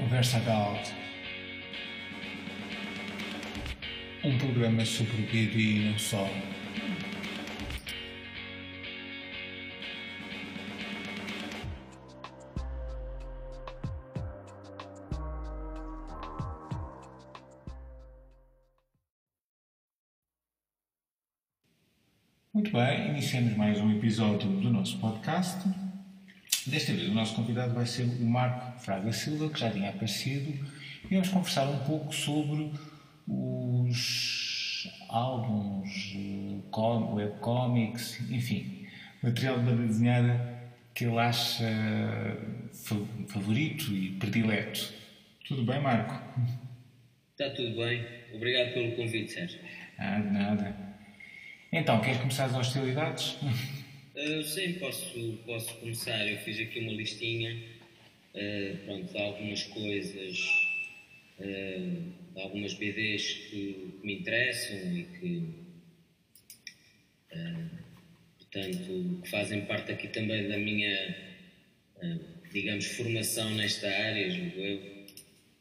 [0.00, 0.94] Conversa Adult.
[4.24, 6.26] Um programa sobre o BD e não só.
[22.54, 25.89] Muito bem, iniciamos mais um episódio do nosso podcast.
[26.66, 30.52] Desta vez o nosso convidado vai ser o Marco Fraga Silva, que já tinha aparecido,
[31.04, 32.70] e vamos conversar um pouco sobre
[33.26, 36.14] os álbuns,
[37.14, 38.86] webcomics, enfim,
[39.22, 40.60] material de banda desenhada
[40.94, 41.66] que ele acha
[43.28, 44.92] favorito e predileto.
[45.48, 46.20] Tudo bem, Marco?
[47.32, 48.06] Está tudo bem.
[48.34, 49.60] Obrigado pelo convite, Sérgio.
[49.98, 50.76] Ah, de nada.
[51.72, 53.38] Então, queres começar as hostilidades?
[54.20, 56.30] Uh, sim, posso, posso começar.
[56.30, 57.56] Eu fiz aqui uma listinha
[58.34, 60.38] uh, pronto, de algumas coisas,
[61.38, 65.42] uh, de algumas BDs que, que, me interessam e que,
[68.36, 71.16] portanto, que fazem parte aqui também da minha,
[72.52, 75.00] digamos, formação nesta área, julgo eu.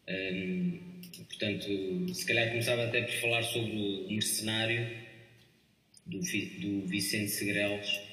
[0.10, 4.90] Um, portanto, se calhar começava até por falar sobre o Mercenário
[6.06, 8.09] do, do Vicente Segrelos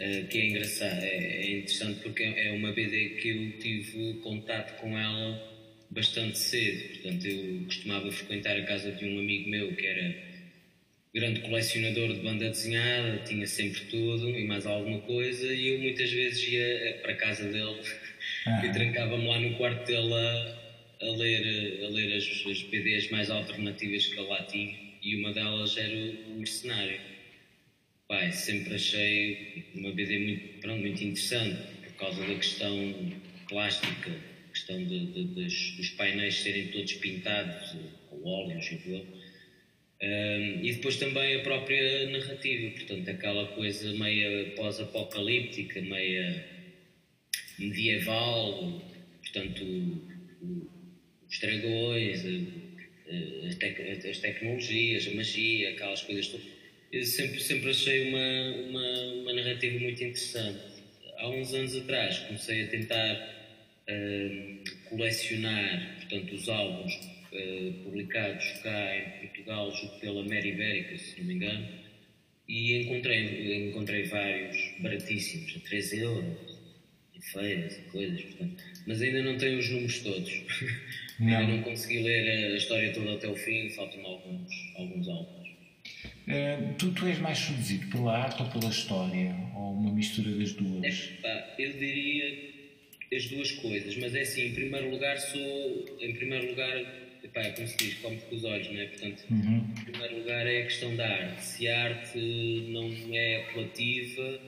[0.00, 4.80] uh, que é engraçado, é, é, interessante porque é uma BD que eu tive contato
[4.80, 5.52] com ela
[5.90, 6.88] bastante cedo.
[6.88, 10.32] Portanto, eu costumava frequentar a casa de um amigo meu que era
[11.14, 16.10] grande colecionador de banda desenhada, tinha sempre tudo e mais alguma coisa, e eu muitas
[16.10, 17.80] vezes ia eh, para a casa dele
[18.46, 18.62] ah.
[18.64, 20.58] e trancava-me lá no quarto dele a,
[21.02, 25.32] a ler, a ler as, as BDs mais alternativas que ele lá tinha, e uma
[25.32, 27.11] delas era o Mercenário.
[28.12, 33.10] Pai, sempre achei uma BD muito, pronto, muito interessante por causa da questão
[33.48, 34.10] plástica,
[34.52, 37.74] questão de, de, dos, dos, painéis serem todos pintados
[38.10, 38.74] com óleos e
[40.04, 46.44] um, e depois também a própria narrativa, portanto, aquela coisa meia pós-apocalíptica, meia
[47.58, 49.64] medieval, portanto,
[51.30, 52.26] os dragões,
[53.48, 56.61] as, tec as tecnologias, a magia, aquelas coisas todas
[56.92, 60.60] eu sempre, sempre achei uma, uma, uma, narrativa muito interessante.
[61.16, 63.14] Há uns anos atrás comecei a tentar
[63.88, 71.18] uh, colecionar portanto, os álbuns uh, publicados cá em Portugal, junto pela Mary Ibérica, se
[71.20, 71.68] não me engano,
[72.46, 76.36] e encontrei, encontrei vários baratíssimos, a 13 euros,
[77.14, 80.32] em feiras e coisas, portanto, mas ainda não tenho os números todos.
[81.20, 81.28] Não.
[81.36, 85.41] ainda não consegui ler a história toda até o fim, faltam alguns, alguns álbuns.
[86.28, 89.34] Uh, tu, tu és mais seduzido pela arte ou pela história?
[89.56, 91.10] Ou uma mistura das duas?
[91.58, 92.52] Eu diria
[93.14, 96.78] as duas coisas, mas é assim, em primeiro lugar sou, em primeiro lugar,
[97.22, 98.86] epá, é como se diz, come com os olhos, não é?
[98.86, 99.66] Portanto, uhum.
[99.78, 101.44] em primeiro lugar é a questão da arte.
[101.44, 102.18] Se a arte
[102.68, 104.40] não é apelativa,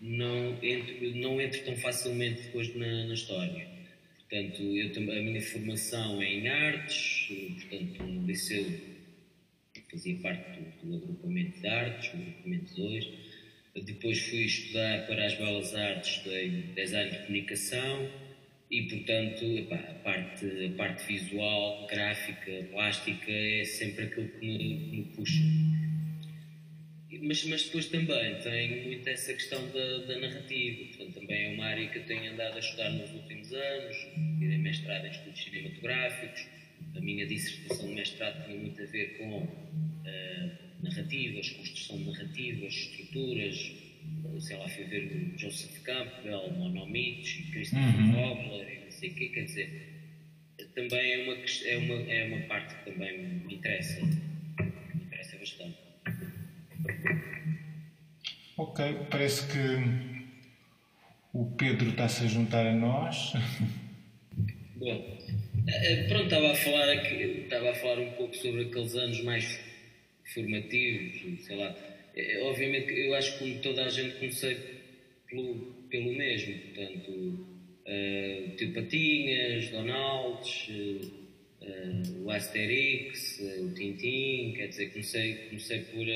[0.00, 3.68] não entro, não entro tão facilmente depois na, na história.
[4.28, 7.28] Portanto, eu, a minha formação é em artes,
[7.60, 8.66] portanto, no liceu
[9.90, 13.08] fazia parte do, do agrupamento de artes, o agrupamento 2.
[13.84, 18.10] Depois fui estudar para as Belas Artes, estudei design de comunicação
[18.70, 24.74] e, portanto, epá, a, parte, a parte visual, gráfica, plástica é sempre aquilo que me,
[24.74, 25.42] me puxa.
[27.22, 31.66] Mas, mas depois também tem muito essa questão da, da, narrativa, portanto, também é uma
[31.66, 33.96] área que eu tenho andado a estudar nos últimos anos,
[34.38, 36.57] tirei mestrado em estudos cinematográficos
[36.98, 40.50] a minha dissertação de mestrado tinha muito a ver com uh,
[40.82, 43.72] narrativas, construção de narrativas, estruturas,
[44.40, 48.12] sei lá, fui ver Joseph Campbell, Monomich, Christopher uhum.
[48.12, 49.98] Vogler e não sei o quê, quer dizer,
[50.74, 55.78] também é uma, é, uma, é uma parte que também me interessa, me interessa bastante.
[58.56, 60.28] Ok, parece que
[61.32, 63.32] o Pedro está-se a juntar a nós.
[64.76, 65.17] Bom,
[66.08, 69.60] pronto, estava a falar estava a falar um pouco sobre aqueles anos mais
[70.32, 71.76] formativos, sei lá.
[72.16, 74.56] Eh, obviamente, eu acho que como toda a gente comecei
[75.28, 75.54] pelo,
[75.90, 81.06] pelo mesmo, portanto, uh, Tio Patinhas, Donalds, uh,
[81.62, 86.06] uh, o Asterix, uh, o Tintin, quer dizer, comecei, comecei por,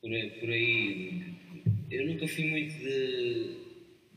[0.00, 0.10] por,
[0.40, 1.22] por aí.
[1.90, 3.63] Eu nunca fui muito de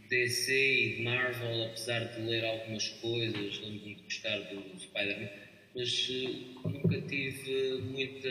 [0.09, 5.29] DC e de Marvel, apesar de ler algumas coisas, lembro-me de gostar do Spider-Man,
[5.75, 8.29] mas uh, nunca tive muita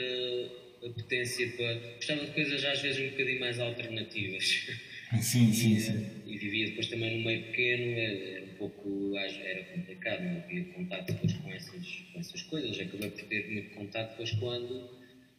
[0.84, 1.74] apetência para.
[1.96, 4.68] Gostava de coisas às vezes um bocadinho mais alternativas.
[5.20, 6.06] Sim, sim, sim.
[6.26, 10.64] E, e vivia depois também num meio pequeno, era um pouco era complicado, não havia
[10.64, 12.78] contato depois com essas, com essas coisas.
[12.78, 14.90] Acabei por ter muito contato depois quando,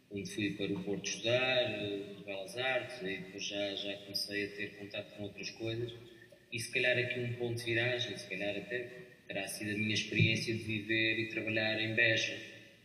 [0.09, 4.47] quando fui para o Porto estudar, eh, Belas Artes, e depois já, já comecei a
[4.49, 5.93] ter contato com outras coisas.
[6.51, 9.93] E se calhar aqui um ponto de viragem, se calhar até terá sido a minha
[9.93, 12.37] experiência de viver e trabalhar em Beja.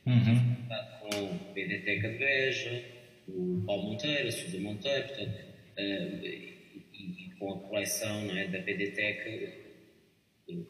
[0.05, 0.56] Uhum.
[1.00, 2.85] Com a BDTECA de Beja,
[3.29, 5.44] o Paulo Monteiro, a Sousa Monteiro, portanto,
[5.79, 6.55] uh, e,
[6.93, 9.53] e, com a coleção não é, da BDTECA,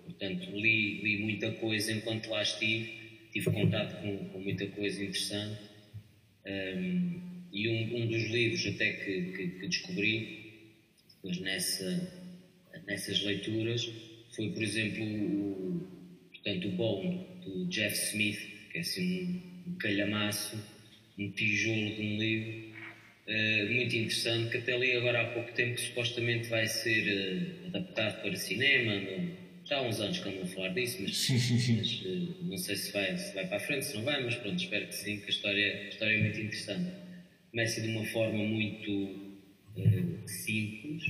[0.04, 5.72] portanto, li, li muita coisa enquanto lá estive, tive contato com, com muita coisa interessante.
[6.44, 10.72] Um, e um, um, dos livros até que, que, que descobri,
[11.14, 12.21] depois nessa,
[12.86, 13.90] nessas leituras,
[14.34, 15.86] foi, por exemplo, o,
[16.30, 18.38] portanto, o Bone, do Jeff Smith,
[18.70, 20.56] que é assim um, calhamaço,
[21.18, 22.74] um tijolo de um livro,
[23.28, 27.66] uh, muito interessante, que até li agora há pouco tempo, que supostamente vai ser uh,
[27.68, 31.38] adaptado para cinema, no, já há uns anos que andam a falar disso, mas, sim,
[31.38, 31.76] sim, sim.
[31.76, 34.34] mas uh, não sei se vai, se vai para a frente, se não vai, mas
[34.36, 36.90] pronto, espero que sim, que a história, a história é muito interessante.
[37.50, 39.32] Começa de uma forma muito
[40.26, 41.02] simples,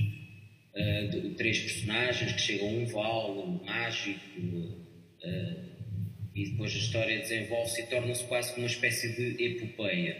[0.75, 5.73] uh, de, três personagens que chegam a um vale mágico uh,
[6.35, 10.17] e depois a história desenvolve-se e torna-se quase como uma espécie de epopeia.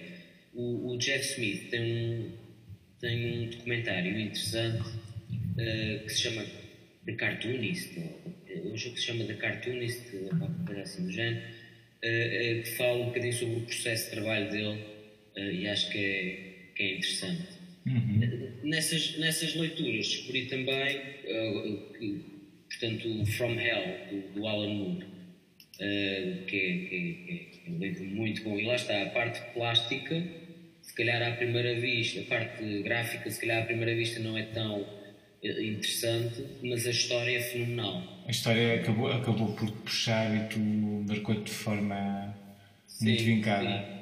[0.53, 2.31] O, o, Jeff Smith tem um,
[2.99, 6.45] tem um documentário interessante uh, que se chama
[7.05, 11.41] The Cartoonist, ou, um jogo que se chama The Cartoonist, qualquer coisa assim do género,
[12.01, 14.85] que fala um bocadinho sobre o processo de trabalho dele
[15.35, 17.47] e acho que é, que é interessante.
[17.85, 18.42] Uhum.
[18.63, 22.25] Nessas, nessas leituras descobri também uh, que,
[22.69, 27.77] portanto, o From Hell, do, do Alan Moore, uh, que, é, que, é, é, um
[27.79, 28.57] livro muito bom.
[28.57, 30.23] E lá está, a parte plástica,
[30.81, 34.43] se calhar à primeira vista, a parte gráfica, se calhar à primeira vista não é
[34.43, 34.85] tão
[35.43, 38.01] eh, interessante, mas a história é fenomenal.
[38.25, 42.33] A história acabou, acabou por te puxar e tu marcou-te de forma
[42.87, 43.85] sim, muito vincada.
[43.85, 43.92] Sim.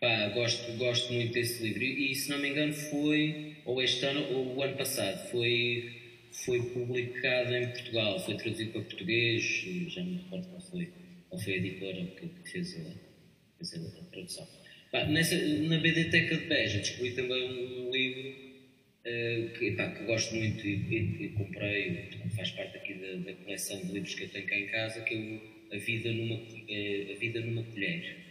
[0.00, 1.84] Pá, gosto, gosto muito desse livro.
[1.84, 5.30] E, se não me engano, foi ou este ano ou o ano passado.
[5.30, 5.92] Foi,
[6.32, 9.42] foi publicado em Portugal, foi traduzido para português.
[9.88, 10.88] Já não me recordo qual foi,
[11.28, 14.48] qual foi a editora que, que fez, a, fez a, tradução.
[14.90, 20.34] Pá, nessa, na BDTeca de Beja descobri também um livro uh, que, pá, que gosto
[20.34, 24.28] muito e, e, e comprei, faz parte aqui da, da, coleção de livros que eu
[24.30, 28.29] tenho cá em casa, que é o A Vida numa, a Vida numa Colher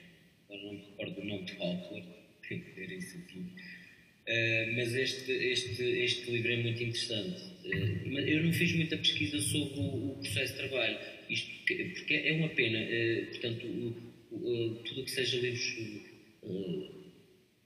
[0.50, 2.04] agora não me recordo do nome do autor,
[2.48, 3.40] tenho que ver isso aqui.
[3.40, 7.42] Uh, mas este, este, este livro é muito interessante.
[7.66, 10.98] Uh, mas eu não fiz muita pesquisa sobre o, o processo de trabalho,
[11.30, 12.80] isto porque é uma pena.
[12.80, 15.76] Uh, portanto, o, o, tudo o que seja livros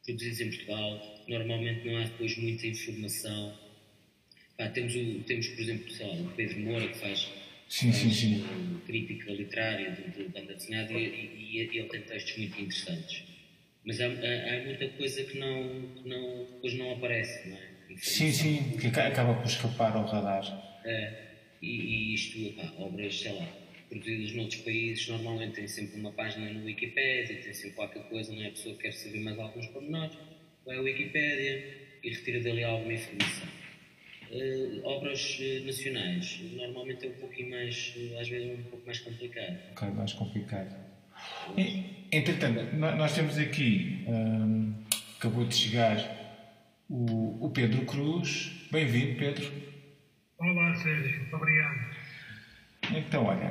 [0.06, 3.58] produzidos em Portugal, normalmente não há depois muita informação.
[4.58, 5.94] Pá, temos, o, temos, por exemplo,
[6.26, 7.30] o Pedro Moura que faz
[7.74, 8.82] sim, sim, sim.
[8.86, 13.24] crítica literária de, de banda desenhada e, e, ele tem textos muito interessantes.
[13.84, 17.74] Mas há, há, há, muita coisa que não, que não, depois não aparece, não é?
[17.98, 20.82] Sim, sim, que acaba por escapar ao radar.
[20.86, 21.14] É,
[21.62, 23.48] e, e isto, pá, obras, sei lá,
[23.90, 28.44] produzidas noutros países, normalmente tem sempre uma página no Wikipedia, tem sempre qualquer coisa, não
[28.44, 28.48] é?
[28.48, 30.16] A pessoa quer saber mais alguns pormenores,
[30.64, 33.63] vai ao Wikipedia e retira dali alguma informação
[34.34, 36.42] uh, obras uh, nacionais.
[36.56, 39.58] Normalmente é um pouquinho mais, uh, às vezes, um pouco mais complicado.
[39.72, 40.76] Ok, mais complicado.
[41.58, 44.74] E, entretanto, nós temos aqui, um,
[45.18, 45.98] acabou de chegar
[46.90, 48.68] o, o Pedro Cruz.
[48.72, 49.52] Bem-vindo, Pedro.
[50.40, 51.20] Olá, Sérgio.
[51.20, 51.94] Muito obrigado.
[52.96, 53.50] Então, olha,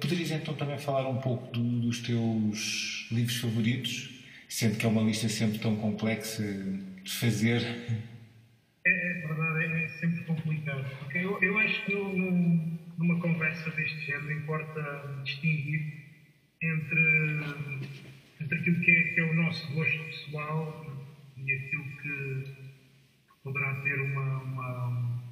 [0.00, 5.02] poderias então também falar um pouco do, dos teus livros favoritos, sendo que é uma
[5.02, 7.62] lista sempre tão complexa de fazer.
[8.86, 10.86] É, é verdade, é, é, sempre complicado.
[10.98, 13.20] Porque eu, eu acho que no, numa
[14.16, 15.82] género importa distinguir
[16.62, 17.40] entre,
[18.40, 20.86] entre aquilo que é, que é o nosso gosto pessoal
[21.36, 22.44] e aquilo que
[23.44, 25.22] poderá ter uma, uma,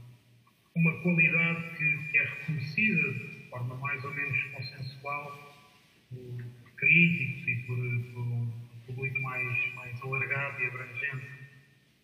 [0.77, 5.67] uma qualidade que, que é reconhecida de forma mais ou menos consensual
[6.11, 7.77] por críticos e por,
[8.13, 8.53] por um
[8.87, 11.27] público mais, mais alargado e abrangente.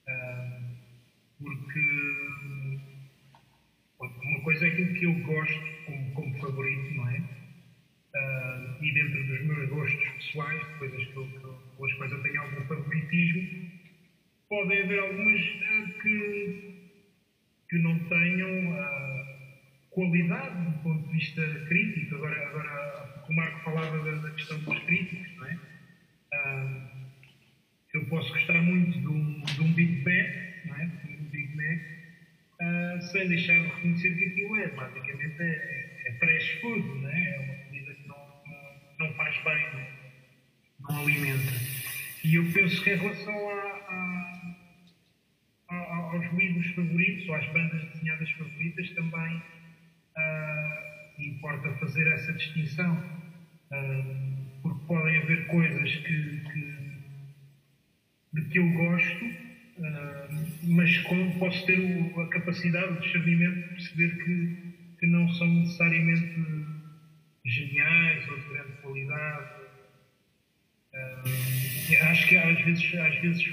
[0.09, 0.71] Uh,
[1.39, 2.81] porque
[4.01, 5.80] uma coisa é aquilo que eu gosto
[10.31, 11.49] pessoais, coisas que que,
[11.95, 13.49] quais eu tenho algum favoritismo,
[14.49, 16.20] podem haver algumas uh, que,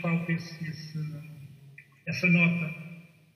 [0.08, 1.00] falta esse, esse,
[2.06, 2.66] essa nota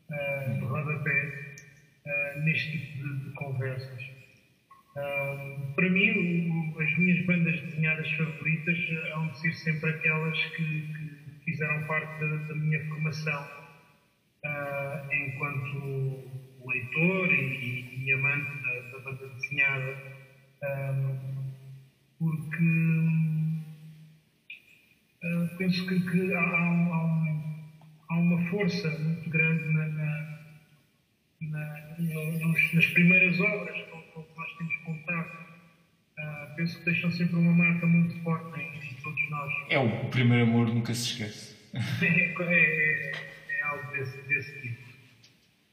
[0.10, 1.58] uh, de rodapé
[2.06, 4.02] uh, neste tipo de, de conversas.
[4.96, 8.78] Uh, para mim, o, as minhas bandas desenhadas favoritas
[9.14, 13.48] hão de ser sempre aquelas que, que fizeram parte da, da minha formação
[25.72, 27.44] penso que, que há, há, um,
[28.10, 30.40] há, uma força muito grande na, na,
[31.40, 35.38] na, nos, nas primeiras obras com que nós temos contato,
[36.20, 39.54] uh, penso que deixam sempre uma marca muito forte em, em todos nós.
[39.70, 41.56] É o primeiro amor, nunca se esquece.
[42.04, 43.12] é, é,
[43.50, 44.92] é, algo desse, desse tipo.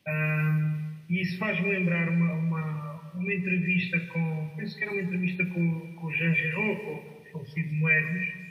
[0.07, 0.79] Uh,
[1.09, 5.95] e isso faz-me lembrar uma, uma, uma, entrevista com, penso que era uma entrevista com,
[5.97, 8.48] com o Jean Giraud, com o falecido Moedas,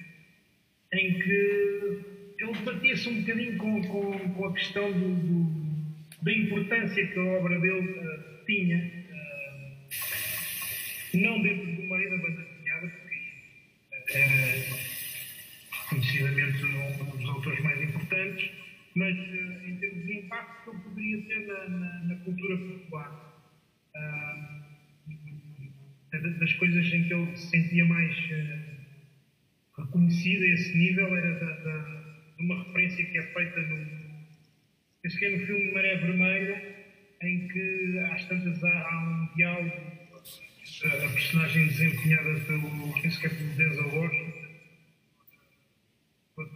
[0.94, 2.04] em que
[2.40, 7.24] ele debatia-se um bocadinho com, com, com a questão do, do, da importância que a
[7.24, 8.98] obra dele uh, tinha
[11.14, 14.64] não dentro do meio da banda desenhada, porque era
[15.90, 18.52] conhecidamente um dos autores mais importantes,
[18.96, 23.34] mas eh, em termos de impacto que ele poderia ter na, na, na cultura popular.
[23.96, 24.68] Uh,
[26.40, 28.16] das coisas em que ele se sentia mais
[29.78, 31.78] reconhecido a esse nível era da, da,
[32.38, 34.08] de uma referência que é feita no.
[35.02, 36.76] Penso que é no filme Maré Vermelha,
[37.22, 39.98] em que às tantas há, há um diálogo
[40.86, 44.48] a, personagem desempenhada pelo, penso que é pelo Denzel Washington,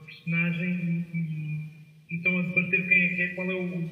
[0.05, 3.89] personagem, e, estão a debater quem é que é, qual é o,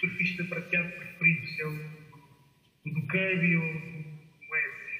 [0.00, 1.90] surfista prateado preferido, se é o,
[2.86, 4.90] o do Kirby ou o Moedas.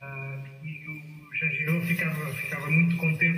[0.00, 0.81] Ah, e
[1.62, 3.31] Giraud ficava, ficava muito contente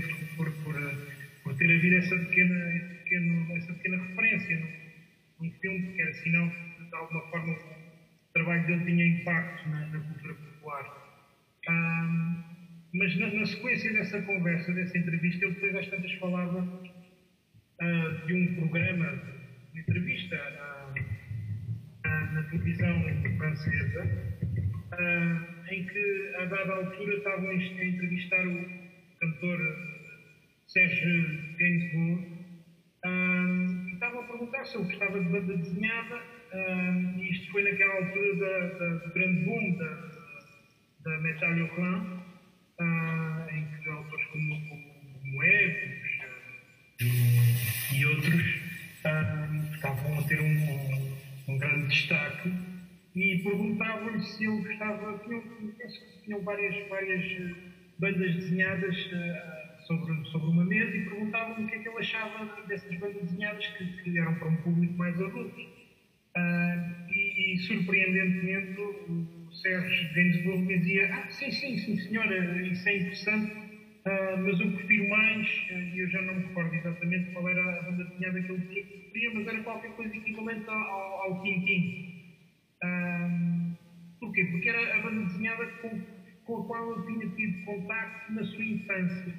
[86.85, 89.35] qual tinha tido contacto na sua infância.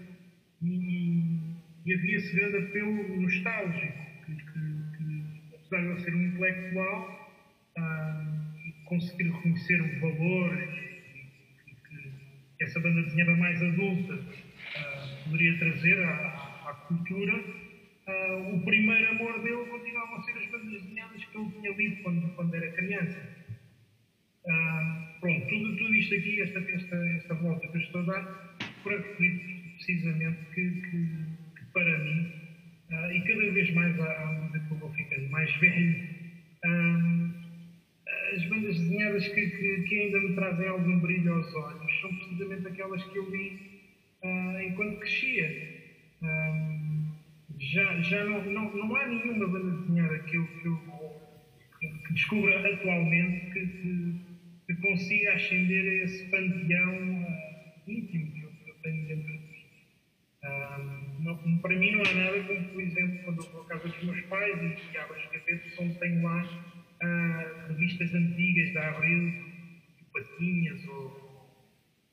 [0.62, 5.24] E, e, e havia esse grande apelo nostálgico que, que
[5.54, 7.32] apesar de eu ser um intelectual,
[7.78, 10.58] uh, conseguir reconhecer o valor
[11.66, 11.75] que,
[12.58, 19.12] que essa banda desenhada mais adulta uh, poderia trazer à, à cultura, uh, o primeiro
[19.12, 22.72] amor dele continuava a ser as bandas desenhadas que ele tinha lido quando, quando era
[22.72, 23.46] criança.
[25.25, 28.98] Pronto, tudo, tudo isto aqui, esta, esta, esta volta que eu estou a dar, para
[28.98, 31.08] referir precisamente que, que,
[31.58, 32.46] que para mim
[32.86, 36.03] Uh, e cada vez mais, à medida que eu vou ficando mais velho,
[36.63, 37.34] uh,
[38.36, 42.67] as bandas desenhadas que, que, que, ainda me trazem algum brilho aos olhos são precisamente
[42.67, 43.60] aquelas que eu li
[44.24, 45.50] uh, enquanto crescia.
[47.60, 50.79] já já não, não, não há nenhuma banda desenhada que eu, que eu
[51.79, 54.15] que descubra atualmente que,
[54.75, 59.39] que, consiga ascender a esse panteão uh, íntimo que eu, que eu tenho dentro de
[59.39, 59.65] mim.
[60.44, 63.88] Uh, não, para mim não há nada como, por exemplo, quando eu vou à casa
[63.88, 69.46] dos meus pais e, abro as gavetas, onde tenho lá uh, revistas antigas da Abril,
[70.13, 71.51] Patinhas ou,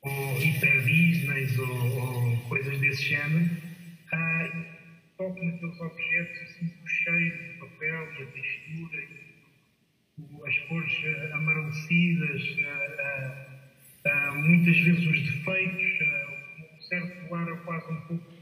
[0.02, 3.45] ou Disney ou, ou, coisas desse género.
[4.12, 4.64] Uh,
[5.16, 9.22] toco naqueles objetos e sinto o cheiro do papel e a textura
[10.19, 13.31] as cores uh, amarelecidas, uh,
[14.07, 15.83] uh, muitas vezes os defeitos,
[16.61, 18.33] um certo ar quase um pouco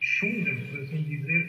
[0.00, 1.48] chunga, por assim dizer,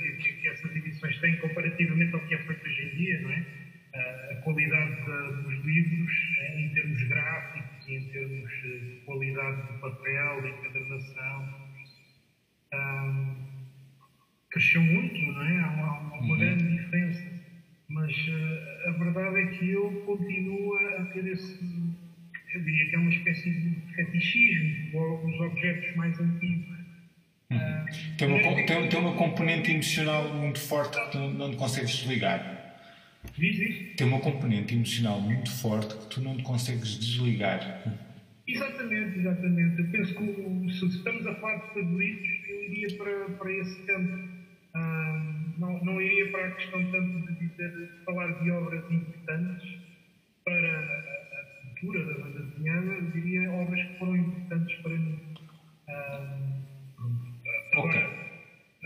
[29.93, 32.79] emocional muito forte que tu não te consegues desligar.
[33.97, 37.83] Tem uma componente emocional muito forte que tu não te consegues desligar.
[38.47, 39.79] Exatamente, exatamente.
[39.79, 44.29] Eu penso que se estamos a falar de favoritos, eu iria para, para esse campo.
[44.75, 49.69] Ah, não, não iria para a questão tanto de dizer, de falar de obras importantes
[50.43, 51.23] para a,
[51.79, 55.19] cultura da banda desenhada, diria obras que foram importantes para mim.
[55.87, 56.37] Ah,
[57.73, 58.12] agora,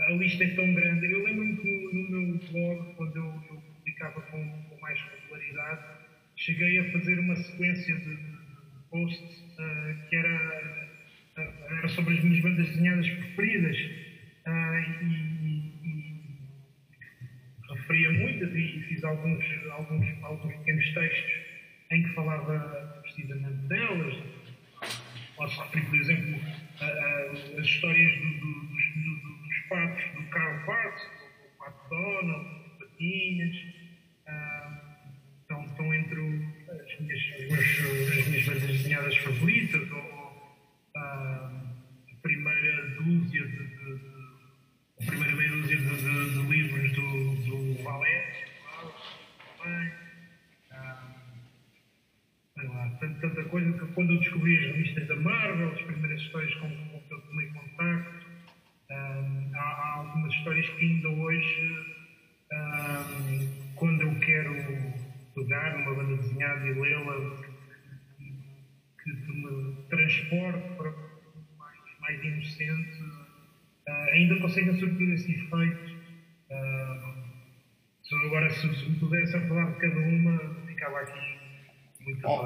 [0.08, 1.06] a lista é tão grande.
[1.06, 5.82] Eu lembro-me que no, meu blog, quando eu, eu publicava com, com, mais regularidade,
[6.36, 10.88] cheguei a fazer uma sequência de, de posts uh, que era,
[11.36, 13.76] uh, era sobre as minhas bandas desenhadas preferidas.
[14.46, 15.28] Uh, e,
[17.70, 21.32] referia muitas e fiz alguns, alguns, alguns pequenos textos
[21.90, 24.14] em que falava precisamente delas.
[25.36, 26.40] Posso referir, por exemplo,
[26.80, 28.67] as histórias do, do,
[30.28, 32.46] patos do Karl Barks, o Pato Donald,
[32.78, 33.56] Patinhas,
[34.26, 34.80] ah,
[35.40, 36.20] estão, entre
[36.68, 37.20] as minhas,
[38.18, 39.57] as minhas bandas desenhadas favoritas,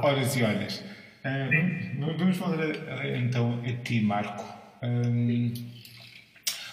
[0.03, 0.85] Horas e horas.
[1.25, 2.59] Uh, vamos falar
[3.17, 4.45] então a ti, Marco.
[4.83, 5.55] Um,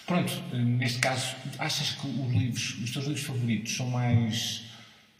[0.07, 4.65] pronto, neste caso, achas que os livros, os teus livros favoritos são mais.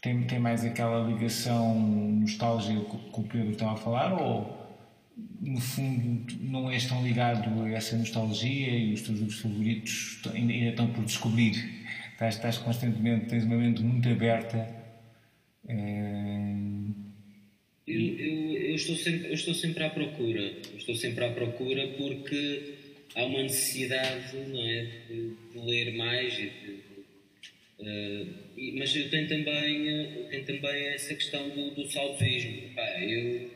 [0.00, 4.58] têm, têm mais aquela ligação nostálgica que o Pedro estava a falar ou
[5.40, 10.52] no fundo, não és tão ligado a essa nostalgia e os teus livros favoritos ainda,
[10.52, 11.52] ainda estão por descobrir.
[12.12, 14.68] Estás, estás, constantemente, tens uma mente muito aberta.
[15.68, 17.09] É...
[17.90, 20.42] Eu, eu, eu, estou sempre, eu estou sempre à procura.
[20.42, 22.74] Eu estou sempre à procura porque
[23.16, 26.38] há uma necessidade não é, de, de ler mais.
[26.38, 26.80] E de,
[27.80, 32.62] uh, mas eu tenho também, tenho também essa questão do, do saudosismo.
[33.00, 33.50] Eu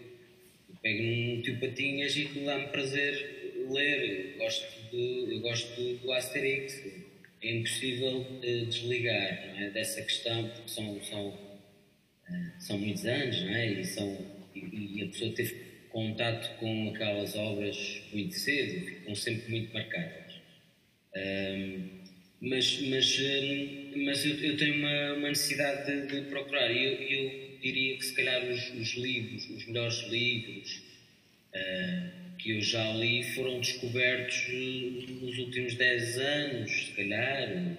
[0.83, 4.33] pego num tio Patinhas e dá-me prazer ler.
[4.33, 6.83] Eu gosto, de, eu gosto do Asterix.
[7.41, 9.71] É impossível uh, desligar não é?
[9.71, 11.39] dessa questão, porque são, são,
[12.65, 13.73] são muitos anos, não é?
[13.73, 15.55] E, são, e, e, a pessoa teve
[15.91, 20.35] contato com aquelas obras muito cedo, ficam sempre muito marcadas.
[21.15, 22.05] Um,
[22.41, 23.21] mas mas,
[23.97, 26.71] mas eu, tenho uma, uma necessidade de, de procurar.
[26.71, 30.83] E eu, eu diria que se calhar os, os livros, os melhores livros
[31.55, 37.79] uh, que eu já li foram descobertos eh, nos últimos 10 anos, se calhar.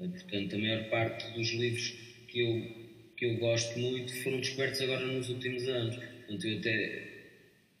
[0.00, 1.94] Uh, portanto, a maior parte dos livros
[2.26, 2.79] que eu,
[3.20, 5.94] que eu gosto muito foram descobertos agora nos últimos anos.
[5.94, 7.02] Portanto, eu até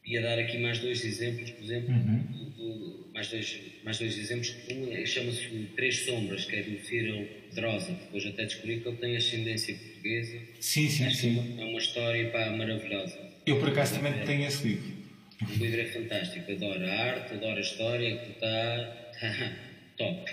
[0.04, 2.18] ia dar aqui mais dois exemplos, por exemplo, uhum.
[2.18, 4.54] do, do, mais, dois, mais dois exemplos.
[4.70, 8.98] Um é, chama-se Três Sombras, que é do Cyril Drosa, depois até descobri que ele
[8.98, 10.40] tem ascendência portuguesa.
[10.60, 11.56] Sim, sim, é, sim.
[11.58, 13.18] É uma história pá, maravilhosa.
[13.46, 15.00] Eu, por acaso, também é, tenho esse livro.
[15.42, 19.56] O livro é fantástico, adoro a arte, adoro a história, que está tá,
[19.96, 20.32] top.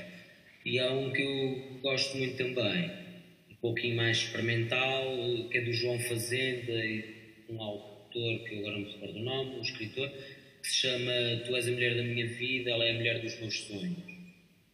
[0.65, 2.91] E há um que eu gosto muito também,
[3.67, 5.03] pouquinho mais experimental,
[5.51, 6.71] que é do João Fazenda,
[7.49, 11.11] um autor que eu agora não me recordo o nome, um escritor, que se chama
[11.45, 14.17] Tu és a mulher da minha vida, ela é a mulher dos meus sonhos.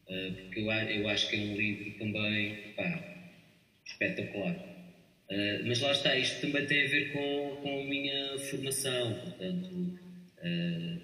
[0.07, 3.27] Uh, porque eu, eu acho que é um livro também pá,
[3.85, 4.55] espetacular.
[5.29, 9.99] Uh, mas lá está, isto também tem a ver com, com a minha formação, portanto,
[10.37, 11.01] uh,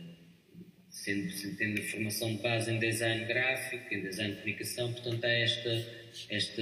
[0.92, 5.32] sendo, tendo a formação de base em design gráfico, em design de comunicação, portanto há
[5.32, 5.86] esta,
[6.30, 6.62] esta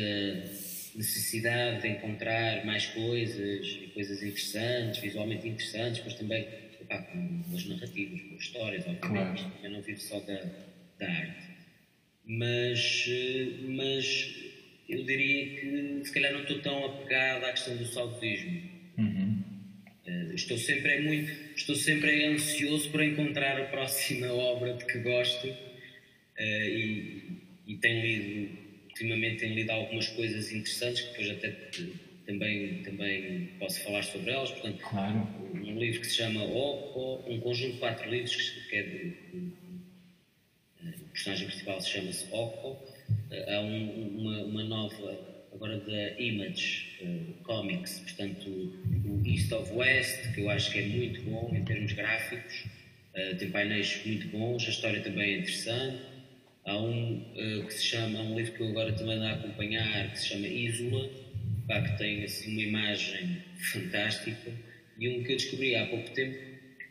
[0.97, 6.47] necessidade de encontrar mais coisas coisas interessantes, visualmente interessantes, mas também
[6.81, 9.53] epá, com boas narrativas, boas histórias, obviamente, claro.
[9.63, 10.41] eu não vivo só da,
[10.99, 11.47] da arte.
[12.25, 14.35] Mas, eh, mas
[14.89, 18.61] eu diria que se calhar não estou tão apegado à questão do saudosismo.
[18.97, 19.43] Uhum.
[20.07, 24.85] Uh, estou sempre é muito, estou sempre é ansioso por encontrar a próxima obra de
[24.85, 28.66] que gosto uh, e, e tenho lido,
[29.01, 31.49] ultimamente tenho lido algumas coisas interessantes que depois até
[32.25, 34.51] também, também posso falar sobre elas.
[34.51, 35.27] Portanto, claro.
[35.53, 38.35] um livro que se chama Oco, um conjunto de quatro livros
[38.69, 39.13] que, é de,
[40.83, 42.87] o personagem principal se chama-se Oco
[43.47, 50.33] há um, uma, uma, nova, agora da Image uh, Comics, portanto, o East of West,
[50.33, 52.65] que eu acho que é muito bom em termos gráficos,
[53.15, 55.97] uh, tem painéis muito bons, a história também é interessante.
[56.67, 60.11] Há um uh, que se chama, um livro que eu agora também ando a acompanhar,
[60.11, 61.09] que se chama Isola,
[61.65, 63.37] pá, que tem assim uma imagem
[63.71, 64.51] fantástica,
[64.99, 66.37] e um que eu descobri há pouco tempo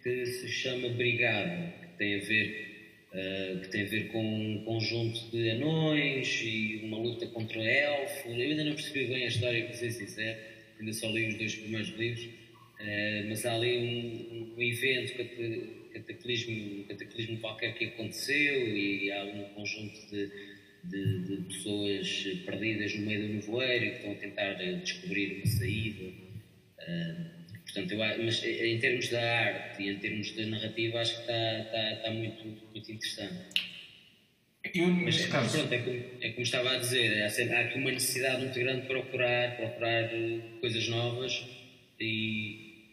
[0.03, 2.67] que se chama Brigada, que tem a ver
[3.07, 8.27] Uh, que tem a ver com um conjunto de anões e uma luta contra elfos.
[8.27, 10.39] Eu ainda não percebi bem a história, para ser sincero,
[10.79, 15.17] ainda só li os dois primeiros livros, uh, mas há ali um, um evento,
[15.98, 20.30] cataclismo, cataclismo qualquer que aconteceu e há um conjunto de,
[20.85, 26.04] de, de pessoas perdidas no meio do nevoeiro que estão a tentar descobrir uma saída.
[26.80, 31.20] Uh, Portanto, eu, mas em termos da arte e em termos da narrativa, acho que
[31.22, 33.61] está, está, está muito, muito interessante.
[34.74, 35.59] Eu, mas, é, caso...
[35.59, 38.87] pronto, é como, é como, estava a dizer, há aqui uma necessidade muito grande de
[38.87, 41.46] procurar, procurar eh, coisas novas
[42.00, 42.85] e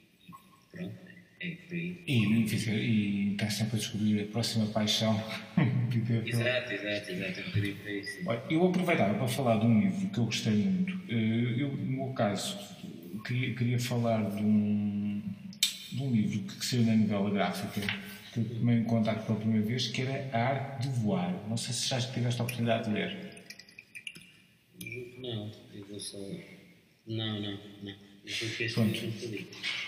[0.71, 0.95] pronto,
[1.43, 2.01] é por aí.
[2.07, 5.13] E, e está sempre a descobrir a próxima paixão.
[6.25, 8.19] exato, exato, exato, é um bocadinho para isso.
[8.49, 10.93] Eu aproveitava para falar de um livro que eu gostei muito.
[11.09, 12.57] Eh, eu, no meu caso,
[13.25, 15.21] queria, queria falar de um,
[15.91, 17.81] de um livro que saiu na novela gráfica,
[18.33, 21.33] que eu tomei em contato pela primeira vez, que era A Arte de Voar.
[21.49, 23.33] Não sei se já tiveste a oportunidade de ler.
[25.19, 26.17] Não, eu vou só.
[27.05, 28.13] Não, não, não.
[28.25, 28.99] Eu Pronto.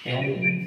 [0.06, 0.65] É um,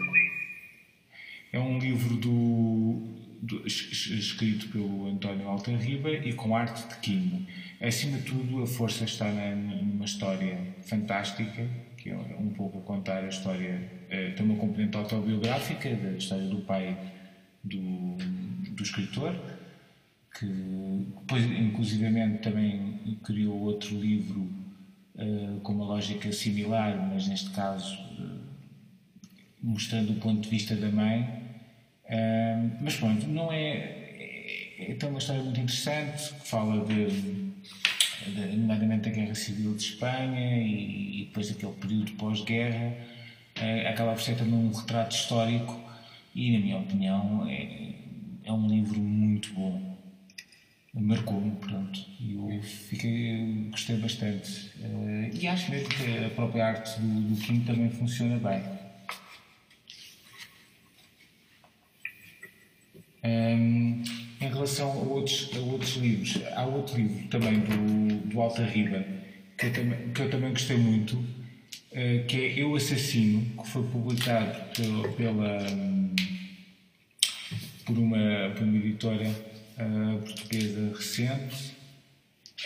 [1.52, 3.02] é um livro do,
[3.42, 7.46] do, escrito pelo António Altarriba e com arte de Quimo.
[7.80, 12.82] Acima de tudo, a força está na, numa história fantástica que é um pouco a
[12.82, 16.96] contar a história, é, tem uma componente autobiográfica da história do pai
[17.62, 18.16] do,
[18.70, 19.34] do escritor,
[20.38, 24.48] que depois, inclusivamente, também criou outro livro
[25.16, 28.37] uh, com uma lógica similar, mas neste caso uh,
[29.62, 31.22] mostrando o ponto de vista da mãe.
[32.04, 33.66] Uh, mas pronto, não é,
[34.78, 34.96] é.
[34.98, 37.48] Tem uma história muito interessante que fala de
[38.56, 42.94] nomeadamente a Guerra Civil de Espanha e, e depois aquele período pós-guerra,
[43.56, 45.78] é, acaba por ser também um retrato histórico
[46.34, 47.92] e, na minha opinião, é,
[48.44, 49.96] é um livro muito bom.
[50.94, 52.00] Marcou-me, pronto.
[52.18, 54.70] E eu fiquei, gostei bastante.
[54.80, 58.77] Uh, e acho mesmo que a própria arte do, do Kim também funciona bem.
[63.28, 64.02] Um,
[64.40, 69.04] em relação a outros, a outros livros, há outro livro também do, do Alta Riba
[69.58, 73.82] que eu também, que eu também gostei muito, uh, que é Eu Assassino, que foi
[73.88, 75.58] publicado pela, pela
[77.84, 81.76] por, uma, por uma editora uh, portuguesa recente.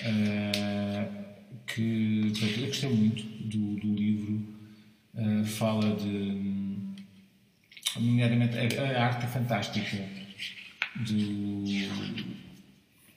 [0.00, 1.22] Uh,
[1.66, 4.42] que portanto, eu gostei muito do, do livro,
[5.44, 6.76] fala de,
[7.96, 10.21] nomeadamente, a, a arte fantástica
[10.96, 11.64] do,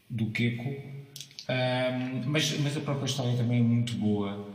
[0.10, 4.50] do Queco, um, mas, mas a própria história também é muito boa,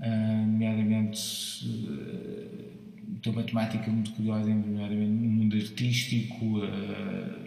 [0.00, 7.46] um, nomeadamente uh, tem uma temática muito curiosa, nomeadamente no mundo artístico, uh,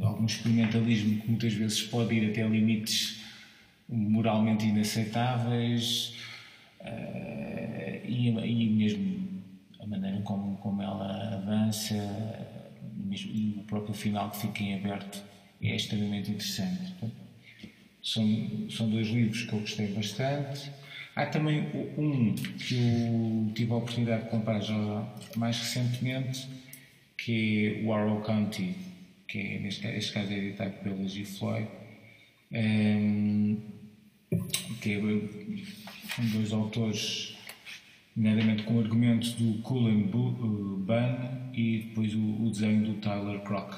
[0.00, 3.20] algum experimentalismo que muitas vezes pode ir até limites
[3.88, 6.14] moralmente inaceitáveis
[6.80, 9.28] uh, e, e mesmo
[9.80, 11.94] a maneira como, como ela avança
[13.20, 15.22] e o próprio final que fica em aberto
[15.62, 16.92] é extremamente interessante.
[18.02, 20.70] São, são dois livros que eu gostei bastante.
[21.16, 21.60] Há também
[21.96, 26.46] um que eu tive a oportunidade de comprar já mais recentemente,
[27.16, 28.74] que é o Arrow County,
[29.28, 31.24] que é, neste, este caso é editado pela G.
[31.24, 31.68] Floyd,
[32.52, 33.56] um,
[34.80, 35.00] que é,
[36.14, 37.33] são dois autores,
[38.16, 43.74] nomeadamente com argumentos do Cullen Bunn e depois o, o desenho do Tyler Crock.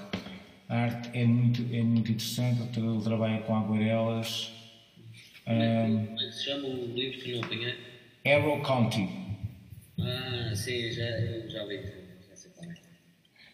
[0.69, 4.57] A arte é muito, é muito interessante, ele trabalha com aguarelas
[5.47, 7.75] como é que se chama o livro que não apanhei?
[8.27, 9.09] Arrow County.
[10.01, 11.07] Ah, sim, já,
[11.47, 11.77] já vi.
[12.29, 12.75] Já sei qual é.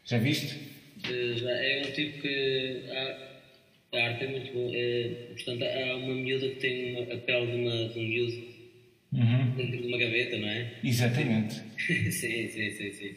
[0.07, 0.59] Já viste?
[1.05, 2.85] Já, é um tipo que.
[2.91, 4.71] A, a arte é muito boa.
[4.75, 8.52] É, portanto, há uma miúda que tem a pele de, uma, de um miúdo
[9.13, 9.51] uhum.
[9.57, 10.73] dentro de uma gaveta, não é?
[10.83, 11.63] Exatamente.
[12.11, 13.15] sim, sim, sim, sim.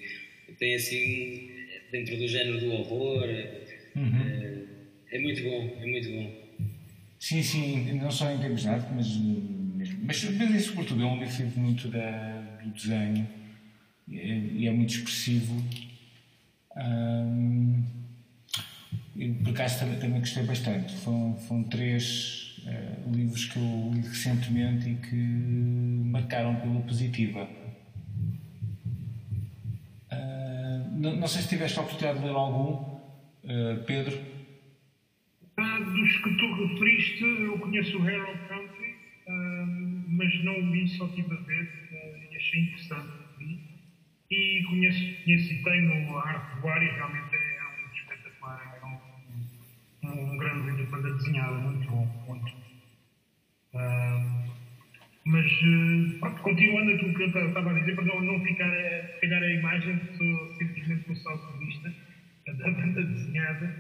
[0.60, 1.50] Tem assim,
[1.92, 3.28] dentro do género do horror.
[3.96, 4.22] Uhum.
[5.12, 6.46] É, é muito bom, é muito bom.
[7.20, 9.08] Sim, sim, não só em termos de arte, mas
[9.86, 10.06] mesmo.
[10.06, 13.28] Mas, mas sobretudo, é um livro muito da, do desenho
[14.08, 15.64] e é, é, muito expressivo.
[16.76, 17.84] Um,
[19.44, 20.94] por acaso também, também gostei bastante.
[20.98, 27.48] Foram, foram três uh, livros que eu li recentemente e que marcaram pela positiva.
[30.12, 34.18] Uh, não, não, sei se tiveste a oportunidade de ler algum, uh, Pedro.
[35.58, 38.96] Dos que tu referiste, eu conheço o Herald Country,
[40.08, 43.26] mas não o li, só estive a ver e achei interessante.
[44.30, 48.80] E conheço, conheço e tenho a arte do ar e realmente é, é um espetacular,
[48.82, 52.55] é um, um, grande livro de banda desenhada, muito bom, muito
[55.26, 55.52] mas,
[56.20, 60.00] pronto, continuando aquilo que eu estava a dizer, para não, não ficar a, a imagem,
[60.18, 61.16] sou simplesmente um
[61.60, 61.94] vista
[62.46, 63.74] da banda desenhada.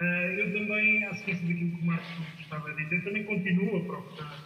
[0.00, 0.04] Uh,
[0.38, 4.38] eu também, à sequência daquilo que o Marcos estava a dizer, também continuo a procurar.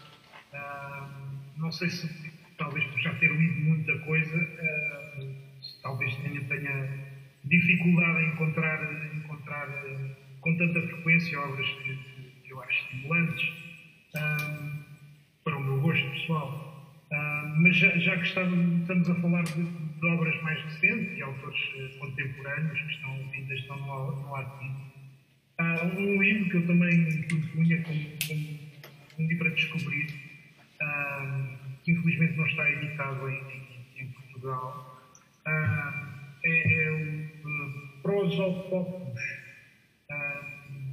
[0.53, 2.09] Uh, não sei se,
[2.57, 5.35] talvez por já ter lido muita coisa, uh,
[5.83, 6.89] talvez tenha, tenha
[7.45, 9.69] dificuldade em encontrar, encontrar
[10.41, 11.94] com tanta frequência obras que, que
[17.65, 21.59] mas já, já que estamos, a falar de, de, obras mais recentes e autores
[21.99, 24.37] contemporâneos que estão vindas estão no, no
[25.57, 28.59] Há um livro que eu também propunha como, como
[29.19, 30.09] um livro a descobrir,
[30.83, 35.03] uh, que infelizmente não está editado em, em, em Portugal,
[35.47, 36.09] uh,
[36.45, 39.21] é, é, o uh, Prosopopus,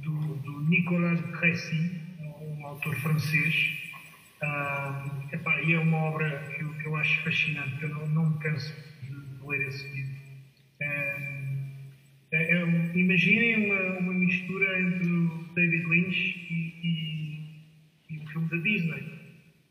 [0.00, 2.00] do, do Nicolas Crécy,
[2.40, 3.81] um autor francês.
[4.42, 8.30] Uh, epá, e é uma obra que eu, que eu acho fascinante, eu não, não
[8.30, 10.22] me canso de, de ler esse livro.
[12.32, 16.16] É, é, imaginem uma, uma, mistura entre o David Lynch
[16.50, 19.02] e, e, e o filme da Disney.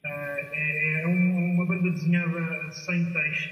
[0.04, 3.52] Uh, é, é uma, uma, banda desenhada sem texto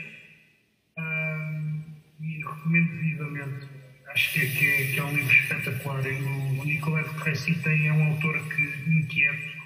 [0.98, 1.82] uh,
[2.22, 3.68] e recomendo vivamente.
[4.10, 6.04] Acho que é, que é, que é um livro espetacular.
[6.06, 9.59] O, o Nicolette Crécy tem é um autor que inquieto, que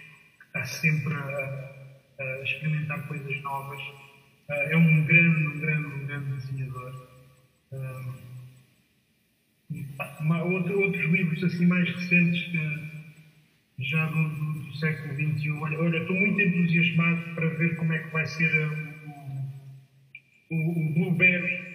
[0.53, 1.71] está sempre a,
[2.19, 3.81] a experimentar coisas novas.
[3.81, 7.13] Uh, é um grande, um grande, um grande desenhador.
[10.19, 15.49] Uma, outro, outros livros assim mais recentes que, já do, do, do século XXI.
[15.51, 18.93] Olha, olha, estou muito entusiasmado para ver como é que vai ser uh,
[20.51, 21.73] o, o, o Blueberry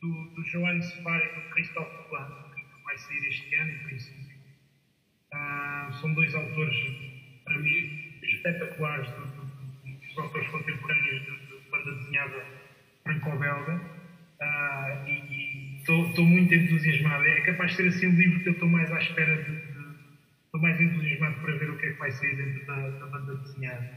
[0.00, 4.34] do, do Joan Sefari e do Christophe Plan, que vai sair este ano, em princípio.
[5.32, 6.76] Ah, são dois autores,
[7.44, 7.93] para mim,
[8.44, 12.44] espetaculares, dos autores contemporâneos de, banda desenhada
[13.02, 13.80] franco-belga.
[14.40, 17.24] Ah, e estou muito entusiasmado.
[17.24, 19.74] É capaz de ser assim um livro que eu estou mais à espera de.
[20.44, 23.34] Estou mais entusiasmado para ver o que é que vai sair dentro da, da banda
[23.36, 23.90] desenhada.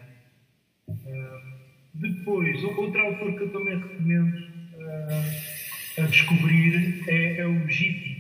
[0.88, 1.58] Uh,
[1.94, 8.18] depois, outro autor que eu também recomendo uh, a descobrir é, é o Gitti,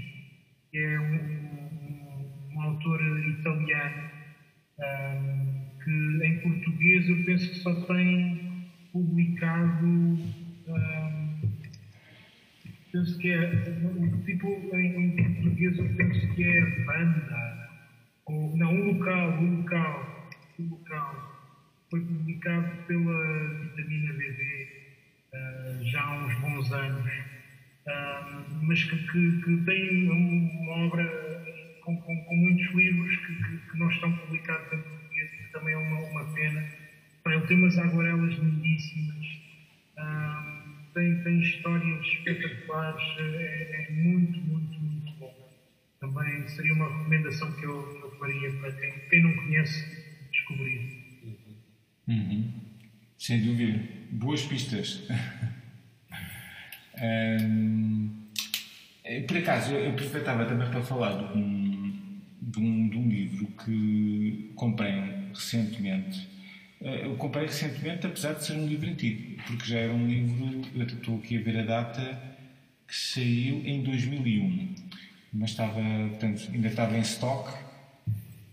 [0.69, 3.01] que é um, um, um autor
[3.39, 4.07] italiano
[5.87, 10.17] que em português eu penso que só tem publicado
[12.97, 13.63] penso que é,
[14.25, 17.69] tipo, em, português eu penso que é banda,
[18.25, 21.37] ou, não, um local, um local, um local.
[21.89, 24.67] Foi publicado pela Vitamina BD
[25.33, 31.05] uh, já há uns bons anos, uh, mas que, que, que, tem uma obra
[31.85, 34.81] com, com, com muitos livros que, que, que, não estão publicados em
[35.67, 36.65] também é uma, uma pena.
[37.25, 39.27] Ele tem umas aguarelas lindíssimas.
[39.97, 45.33] Uh, tem, tem histórias espetaculares, é, é, muito, muito, muito bom.
[45.99, 51.03] Também seria uma recomendação que eu, eu faria para quem, quem não conhece descobrir.
[52.07, 52.53] Uhum.
[53.17, 53.83] Sem dúvida.
[54.11, 55.05] Boas pistas.
[57.01, 58.09] um,
[59.27, 64.53] por acaso, eu aproveitava também para falar de um, de um, de um livro que
[64.55, 66.27] comprei recentemente.
[66.81, 70.61] Eh, eu comprei recentemente, apesar de ser um livro antigo, porque já era um livro,
[70.75, 72.21] eu estou aqui a ver a data,
[72.87, 74.75] que saiu em 2001,
[75.33, 77.51] mas estava, portanto, ainda estava em stock,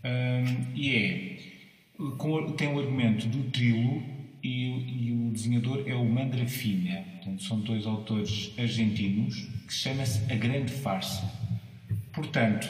[0.05, 1.38] um, e é,
[2.18, 4.03] com, tem o argumento do Trilo
[4.42, 10.37] e, e, o desenhador é o Mandrafina, portanto, são dois autores argentinos, que chama-se A
[10.37, 11.43] Grande Farsa.
[12.14, 12.68] Portanto,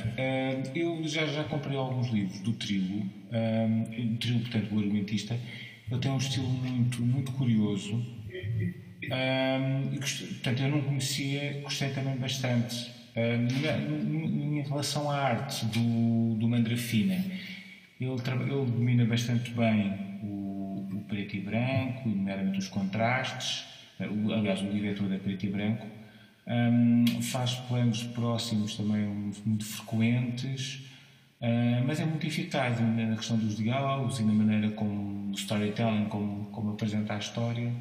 [0.75, 5.39] eu já, já comprei alguns livros do Trilo, o Trilo, portanto, o argumentista,
[5.91, 7.95] ele tem um estilo muito, muito curioso,
[9.05, 12.91] um, e, portanto, eu não conhecia, gostei também bastante.
[13.17, 17.23] Um, em relação à arte do, do Mandrafina,
[18.01, 23.67] ele, ele domina bastante bem o, o preto e branco, nomeadamente os contrastes.
[24.01, 25.87] Aliás, o diretor é preto e branco.
[26.47, 29.07] Um, faz planos próximos também
[29.47, 30.83] muito frequentes,
[31.41, 36.05] uh, mas é muito eficaz na questão dos diálogos e na maneira como o storytelling,
[36.07, 37.73] como, como apresenta a história.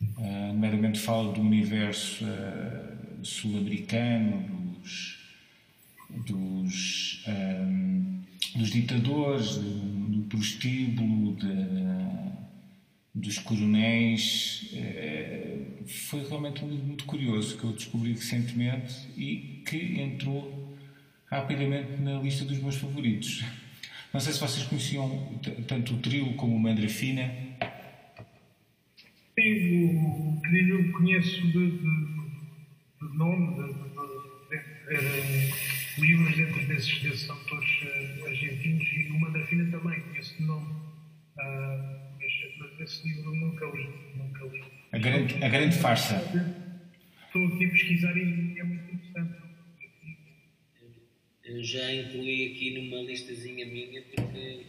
[0.00, 5.18] Uh, nomeadamente fala do universo uh, sul-americano, dos,
[6.24, 8.20] dos, um,
[8.54, 11.48] dos ditadores, do prostíbulo, de,
[13.12, 14.70] dos coronéis.
[15.88, 20.76] Foi realmente um livro muito curioso que eu descobri recentemente e que entrou
[21.30, 23.42] rapidamente na lista dos meus favoritos.
[24.12, 27.32] Não sei se vocês conheciam tanto o trio como o Mandrafina.
[29.38, 37.30] Sim, o trio eu conheço de, de, de nome, de, de, livros dentro desses, desses
[37.30, 40.66] autores uh, argentinos e o Mandrafina também conheço de nome.
[40.66, 43.88] Uh, mas, mas esse livro nunca li.
[44.16, 44.67] Nunca li.
[44.98, 46.16] A grande, a grande farsa.
[46.16, 49.42] Estou aqui a pesquisar e é muito interessante.
[51.44, 54.66] Eu já incluí aqui numa listazinha minha porque.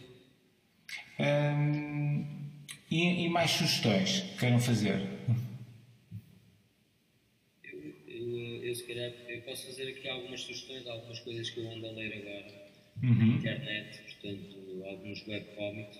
[1.18, 2.48] Hum,
[2.88, 5.00] e, e, mais sugestões que queiram fazer?
[7.64, 11.72] Eu, eu, eu, se calhar eu posso fazer aqui algumas sugestões, algumas coisas que eu
[11.72, 12.70] ando a ler agora
[13.02, 13.14] uhum.
[13.14, 15.98] na internet, portanto, alguns webcomics,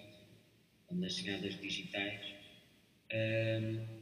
[0.93, 2.21] nas chegadas digitais.
[3.13, 4.00] Um,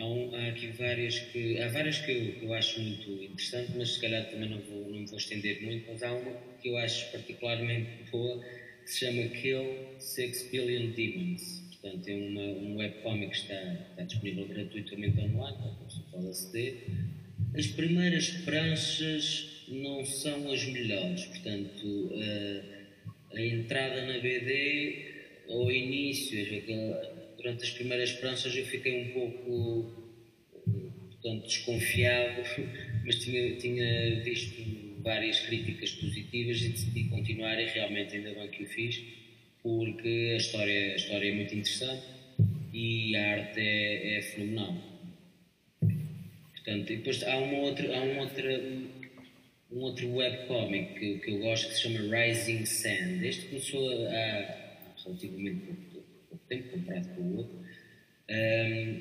[0.00, 1.60] Há, um, há, aqui várias que.
[1.60, 5.04] Há várias que eu, eu acho muito interessantes, mas se calhar também não vou, não
[5.06, 5.84] vou estender muito.
[5.90, 6.32] Mas há uma
[6.62, 8.42] que eu acho particularmente boa
[8.82, 11.68] que se chama Kill Six Billion Demons.
[11.82, 16.76] Portanto, é uma, um webcomic que está, está disponível gratuitamente online, para pessoa pode aceder.
[17.54, 25.10] As primeiras pranchas não são as melhores, portanto, a, a entrada na BD,
[25.48, 30.00] ao início, aquela durante as primeiras pranchas eu fiquei um pouco
[31.10, 32.42] portanto, desconfiado,
[33.04, 38.64] mas tinha, tinha visto várias críticas positivas e decidi continuar e realmente ainda bem que
[38.64, 39.02] o fiz,
[39.62, 42.02] porque a história, a história é muito interessante
[42.72, 44.76] e a arte é, é fenomenal.
[46.52, 48.62] Portanto, depois há, uma outra, há uma outra,
[49.72, 53.26] um outro webcomic que, que eu gosto que se chama Rising Sand.
[53.26, 54.60] Este começou há
[55.02, 55.89] relativamente pouco
[56.50, 57.58] tempo comparado com o outro.
[58.28, 59.00] Um,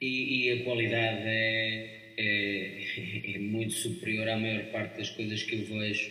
[0.00, 5.54] e, e, a qualidade é, é, é, muito superior à maior parte das coisas que
[5.54, 6.10] eu vejo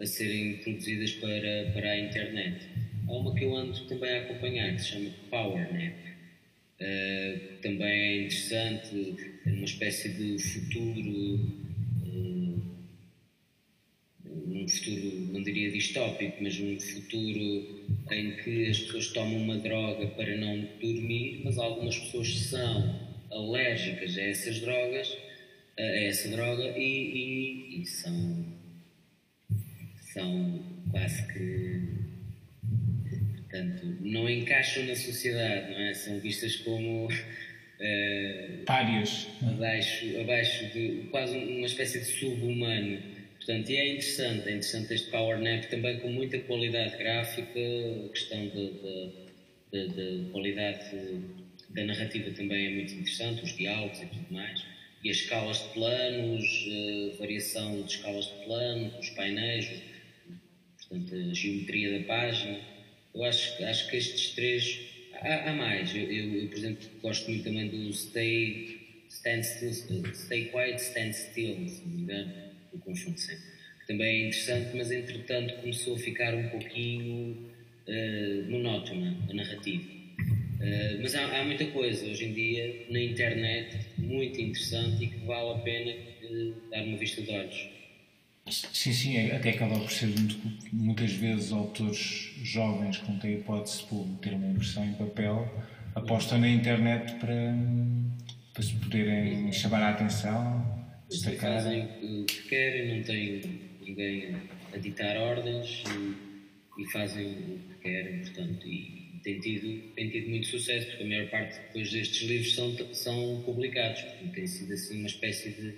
[0.00, 2.66] a serem produzidas para, para a internet.
[3.06, 5.94] Há uma que eu ando também a acompanhar que se chama PowerNap.
[6.78, 11.66] Uh, também é interessante, é uma espécie de futuro
[14.66, 20.08] um futuro, não diria distópico, mas um futuro em que as pessoas tomam uma droga
[20.08, 25.16] para não dormir, mas algumas pessoas são alérgicas a essas drogas,
[25.78, 28.46] a essa droga, e, e, e são,
[30.12, 31.96] são quase que
[33.42, 35.94] portanto, não encaixam na sociedade, não é?
[35.94, 43.15] São vistas como uh, párias abaixo, abaixo de quase uma espécie de sub-humano
[43.46, 47.60] Portanto, e é interessante, é interessante este Power Nap também com muita qualidade gráfica,
[48.04, 48.44] a questão
[49.70, 50.80] da qualidade
[51.70, 54.66] da narrativa também é muito interessante, os diálogos e tudo mais,
[55.04, 56.44] e as escalas de planos,
[57.14, 59.80] a variação de escalas de plano, os painéis,
[60.80, 62.58] portanto, a geometria da página.
[63.14, 64.80] Eu acho, acho que estes três.
[65.20, 65.94] Há, há mais.
[65.94, 71.12] Eu, eu, eu, por exemplo, gosto muito também do Stay, stand still, stay Quiet, Stand
[71.12, 72.45] Still, se não me engano
[72.76, 73.20] o conjunto.
[73.20, 77.36] Que também é interessante, mas entretanto começou a ficar um pouquinho
[77.88, 79.84] uh, monótona a narrativa.
[80.20, 85.18] Uh, mas há, há, muita coisa hoje em dia na internet muito interessante e que
[85.26, 87.68] vale a pena uh, dar uma vista de olhos.
[88.48, 90.36] Sim, sim, é, até acaba por ser muito,
[90.72, 95.52] muitas vezes autores jovens que não têm hipótese de ter uma impressão em papel
[95.96, 97.54] apostam na internet para,
[98.52, 100.75] para se poderem chamar a atenção,
[101.40, 103.40] Fazem o que querem, não têm
[103.80, 104.36] ninguém
[104.72, 110.30] a ditar ordens e, e fazem o que querem, portanto, e tem tido, tem tido
[110.30, 114.72] muito sucesso, porque a maior parte depois destes livros são, são publicados, portanto, tem sido
[114.72, 115.74] assim uma espécie de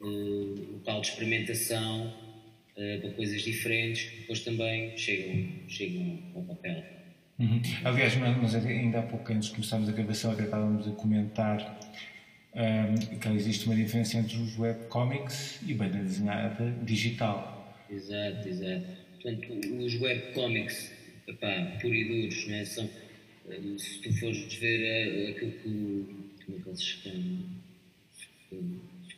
[0.00, 2.06] uh, local de experimentação
[2.76, 6.84] uh, para coisas diferentes que depois também chegam, chegam ao papel.
[7.38, 7.62] Uhum.
[7.84, 11.79] Aliás, mas ainda há pouco, antes de começarmos a gravação, até estávamos a comentar
[12.54, 17.76] um, que existe uma diferença entre os webcomics e banda desenhada digital.
[17.90, 18.86] Exato, exato.
[19.20, 20.92] Portanto, os webcomics,
[21.26, 22.64] epá, puro e duros, não é?
[22.64, 22.90] São,
[23.78, 26.06] se tu fores ver eh, aquilo que.
[26.44, 27.60] Como é que eles chamam?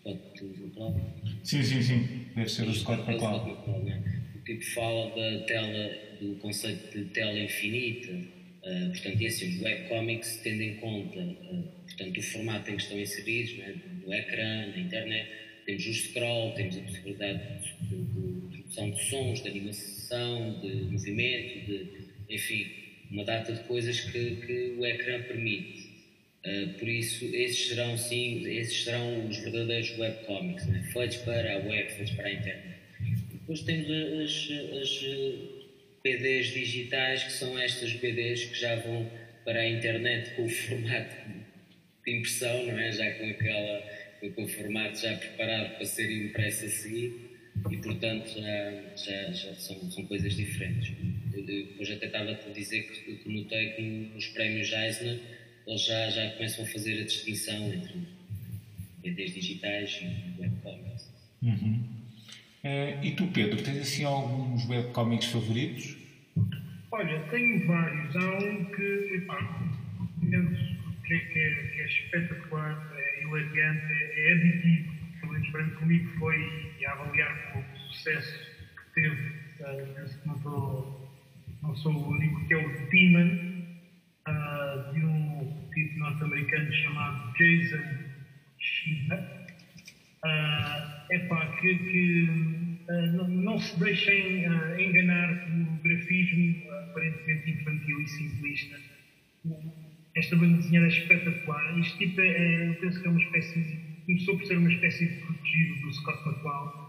[0.02, 1.00] Scott McCloud?
[1.44, 2.26] Sim, sim, sim.
[2.34, 3.50] Deve ser o Scott McCloud.
[3.90, 4.02] É?
[4.36, 8.12] O tipo fala da tela, do conceito de tela infinita.
[8.12, 11.18] Uh, portanto, e assim, webcomics tendo em conta.
[11.20, 13.74] Uh, portanto, o formato em que estão inseridos, né,
[14.04, 15.30] no ecrã, na internet,
[15.66, 17.40] temos o scroll, temos a possibilidade
[17.80, 21.88] de, de, de produção de sons, de animação, de movimento, de,
[22.28, 22.66] enfim,
[23.10, 25.92] uma data de coisas que, que o ecrã permite.
[26.44, 30.82] Uh, por isso, esses serão, sim, esses serão os verdadeiros webcomics, né?
[30.92, 32.80] feitos para a web, feitos para a internet.
[33.32, 35.04] Depois temos as, as
[36.02, 39.08] PDs digitais, que são estas PDs que já vão
[39.44, 41.14] para a internet com o formato
[42.04, 42.92] de impressão, não é?
[42.92, 43.82] Já com aquela,
[44.34, 47.32] com o formato já preparado para ser impresso a seguir
[47.70, 50.92] e portanto já, já, já são, são coisas diferentes.
[51.32, 53.82] Eu, depois até estava a dizer que, que notei que
[54.14, 55.18] nos prémios Eisner
[55.66, 57.94] eles já, já começam a fazer a distinção entre
[59.02, 61.12] PDs digitais e webcomics.
[61.42, 61.88] Uhum.
[62.64, 65.96] Uh, e tu, Pedro, tens assim alguns webcomics favoritos?
[66.90, 68.14] Olha, tenho vários.
[68.16, 69.72] Há um que, epá,
[70.20, 74.92] penso que, que, é, que é espetacular, é hilariante, é, é aditivo.
[75.22, 78.38] Menos para mim, comigo foi, a avaliar o sucesso
[78.76, 79.28] que teve,
[79.60, 81.10] uh, penso que não,
[81.62, 83.52] não sou o único, que é o Demon,
[84.28, 87.82] uh, de um tipo norte-americano chamado Jason
[88.58, 89.42] Shiba.
[90.24, 92.28] Uh, epá, que, que
[92.88, 94.44] uh, não, não, se deixem
[94.78, 98.76] enganar pelo grafismo aparentemente infantil e simplista
[100.14, 101.78] esta banda desenhada é espetacular.
[101.78, 105.06] Isto tipo é, é, eu penso que é uma espécie, começou por ser uma espécie
[105.06, 106.82] de protegido do Scott McCloud.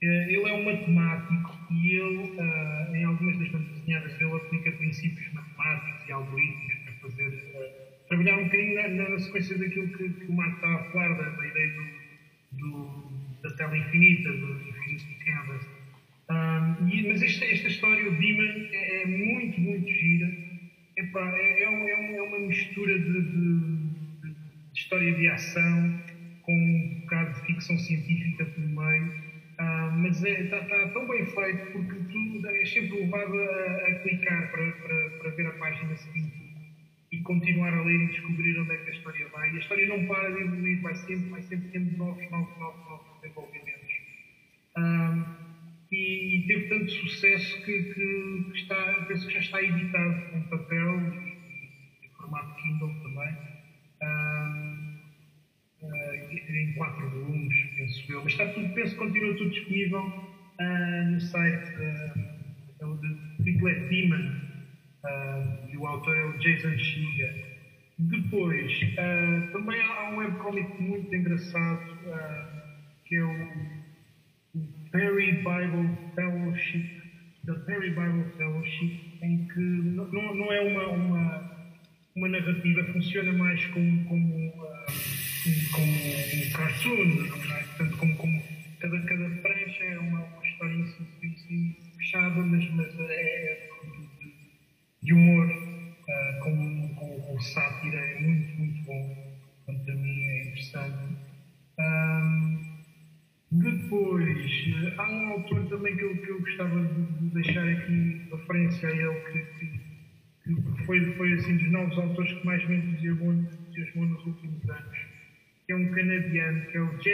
[0.00, 4.70] Eh, ele é um matemático e ele, uh, em algumas das bandas desenhadas dele, aplica
[4.72, 10.08] princípios matemáticos e algoritmos para fazer, uh, trabalhar um bocadinho na, na, sequência daquilo que,
[10.08, 11.74] que, o Marco está a falar, da, da ideia
[12.52, 14.47] do, do, da tela infinita, do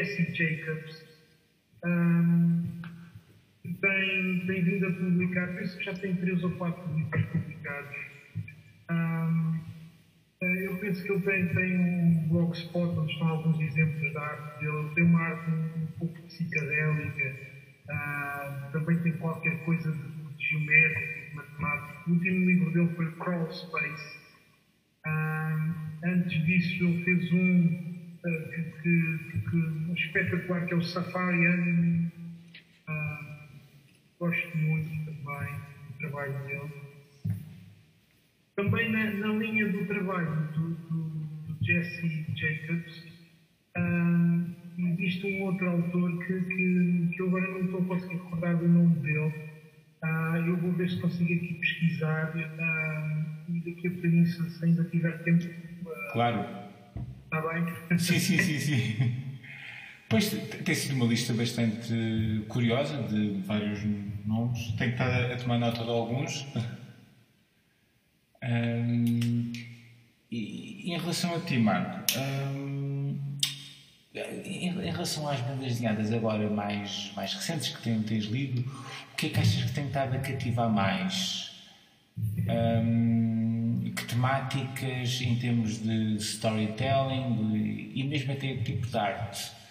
[0.04, 1.02] Jesse Jacobs.
[1.84, 2.62] Um,
[3.80, 7.96] tem, tem vindo a publicar, penso que já tem três ou quatro livros publicados.
[8.90, 9.60] Um,
[10.80, 14.76] penso que ele tem, tem um blogspot onde estão alguns exemplos da arte dele.
[14.76, 17.36] Ele tem uma arte um, pouco psicadélica,
[17.90, 22.00] uh, também tem qualquer coisa de, de geométrica, de matemática.
[22.06, 24.18] O último livro dele foi Crawl Space.
[25.06, 25.74] Uh,
[26.04, 27.66] antes disso, ele fez um
[28.24, 29.13] uh, que, que,
[30.14, 32.12] espetacular, que é o Safari Anime.
[34.18, 35.54] gosto muito também
[35.88, 36.70] do trabalho dele.
[38.54, 41.02] Também na, na linha do trabalho do, do,
[41.48, 43.02] do Jesse Jacobs,
[43.76, 44.54] um,
[44.92, 48.68] existe um outro autor que, que, que eu agora não estou a conseguir recordar do
[48.68, 49.34] nome dele.
[50.04, 54.84] Uh, eu vou ver se consigo aqui pesquisar uh, e daqui a bocadinho, se ainda
[54.84, 55.44] tiver tempo.
[56.12, 56.46] Claro.
[57.24, 57.98] Está bem?
[57.98, 59.20] Sim, sim, sim, sim.
[60.08, 60.30] Pois
[60.64, 63.80] tem sido uma lista bastante curiosa de vários
[64.24, 64.72] nomes.
[64.72, 66.46] Tenho estado a tomar nota de alguns.
[68.46, 69.52] Um,
[70.30, 73.18] e, em relação a ti, Marco, um,
[74.14, 79.16] em, em, relação às bandas desenhadas agora mais, mais recentes que tens, tens lido, o
[79.16, 81.52] que é que achas que tem estado a cativar mais?
[82.18, 89.63] Um, que temáticas em termos de storytelling e mesmo até o tipo de arte?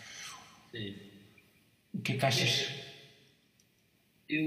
[0.74, 0.96] Sim.
[1.94, 2.68] O que é que achas?
[4.28, 4.42] Eu,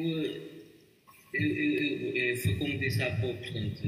[1.32, 3.82] eu, eu, eu, foi como disse há pouco, portanto,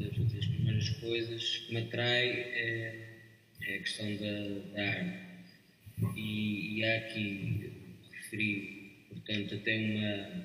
[0.00, 3.08] das, das primeiras coisas que me atrai é,
[3.62, 5.18] é a questão da, da arte.
[6.16, 7.72] E, e há aqui,
[8.12, 10.44] referi, portanto, até uma,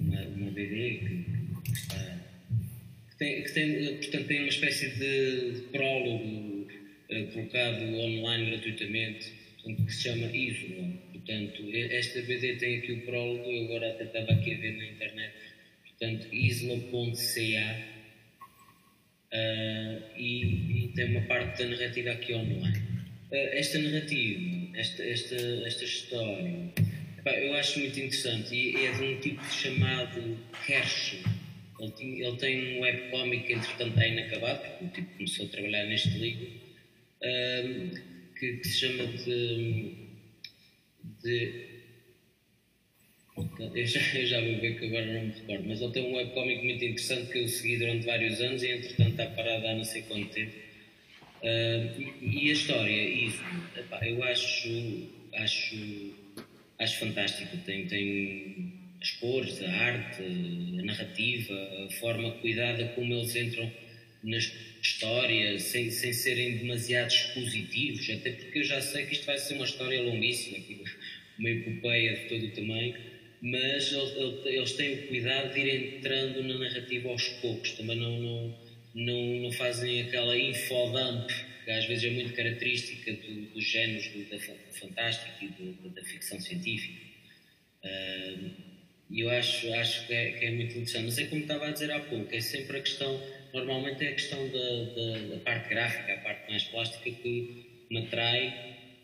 [0.00, 0.98] uma, uma BD
[1.64, 2.24] que, está.
[3.10, 6.66] Que tem, que tem, portanto, tem uma espécie de, de prólogo
[7.08, 10.74] uh, colocado online gratuitamente, que se chama ISO
[11.24, 14.84] Portanto, esta BD tem aqui o prólogo, eu agora até estava aqui a ver na
[14.84, 15.32] internet,
[15.88, 17.78] portanto, isla.ca
[19.32, 22.76] uh, e, e, tem uma parte da narrativa aqui online.
[23.30, 25.36] Uh, esta narrativa, esta, esta,
[25.66, 26.72] esta história,
[27.18, 30.38] epá, eu acho muito interessante e é de um tipo chamado
[30.68, 31.20] Herschel.
[31.80, 36.10] Ele, ele tem um webcomic entretanto está inacabado, porque o tipo começou a trabalhar neste
[36.10, 36.48] livro,
[37.22, 38.13] uh,
[38.44, 39.94] que, que se chama de
[41.22, 41.74] de.
[43.74, 46.14] Eu já, eu já vou ver que agora não me recordo, mas ele tem um
[46.14, 49.84] webcomic muito interessante que eu segui durante vários anos e entretanto está parado há não
[49.84, 50.52] sei quanto tempo.
[51.42, 53.42] Uh, e, e, a história, isso,
[53.76, 56.14] epá, eu acho, acho,
[56.78, 57.56] acho fantástico.
[57.66, 58.72] Tem, tem
[59.02, 63.70] as cores, a arte, a narrativa, a forma cuidada como eles entram
[64.24, 64.50] nas
[64.82, 69.54] histórias, sem, sem serem demasiado expositivos, até porque eu já sei que isto vai ser
[69.54, 70.58] uma história longuíssima
[71.38, 72.94] uma epopeia de todo o tamanho,
[73.42, 73.92] mas
[74.46, 78.58] eles têm o cuidado de ir entrando na narrativa aos poucos, também não, não,
[78.94, 81.28] não, não fazem aquela infodump,
[81.64, 86.04] que às vezes é muito característica do, dos géneros do, da fantástica e do, da
[86.04, 87.04] ficção científica.
[89.10, 91.04] E eu acho, acho que é, que, é, muito interessante.
[91.04, 93.22] Mas é como estava a dizer há pouco, é sempre a questão,
[93.54, 97.98] normalmente é a questão da, da, da parte gráfica, a parte mais plástica que me
[97.98, 98.48] atrai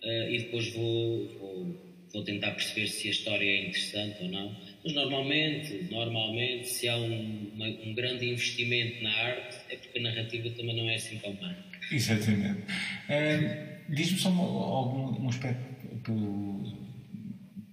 [0.02, 4.56] uh, e depois vou, vou vou tentar perceber se a história é interessante ou não.
[4.84, 10.02] Mas normalmente, normalmente, se há um, uma, um grande investimento na arte, é porque a
[10.02, 11.54] narrativa também não é assim tão má.
[11.90, 12.62] Exatamente.
[13.08, 15.70] Uh, Diz-me só algum um aspecto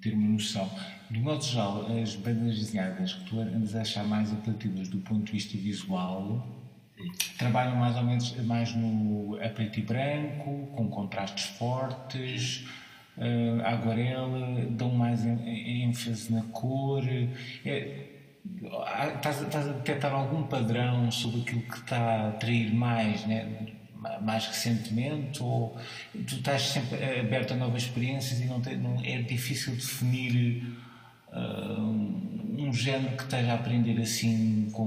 [0.01, 0.69] ter uma noção.
[1.11, 5.25] De modo geral, as bandas desenhadas que tu andas a achar mais apelativas do ponto
[5.25, 6.56] de vista visual.
[7.37, 12.65] Trabalham mais ou menos mais no a preto e branco, com contrastes fortes
[13.17, 17.03] uh, aguarela, dão mais ênfase na cor.
[17.65, 18.07] É,
[19.15, 23.73] estás, estás, a detectar algum padrão sobre aquilo que está a atrair mais, né?
[24.21, 25.41] mais recentemente?
[25.41, 25.77] Ou
[26.13, 30.63] tu estás sempre aberto a novas experiências e não, tem, não é difícil definir
[31.33, 31.81] uh,
[32.57, 34.85] um género que esteja a aprender assim com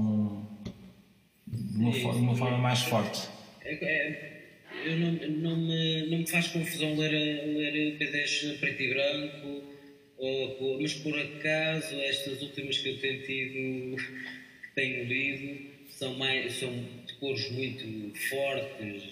[1.81, 3.27] de uma, forma, uma forma mais forte?
[3.65, 4.41] É, é,
[4.85, 9.63] eu não, não, me, não me faz confusão ler, ler P10 preto e branco,
[10.17, 16.53] ou, mas por acaso estas últimas que eu tenho tido, que tenho lido, são, mais,
[16.53, 19.03] são de cores muito fortes,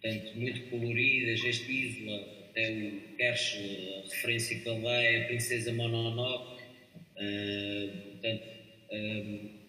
[0.00, 1.44] portanto, muito coloridas.
[1.44, 3.58] Este Isla, até o Kersh,
[4.04, 6.62] a referência que ele dá é a Princesa Mononoke,
[7.16, 8.52] uh, portanto.
[8.92, 9.61] Uh,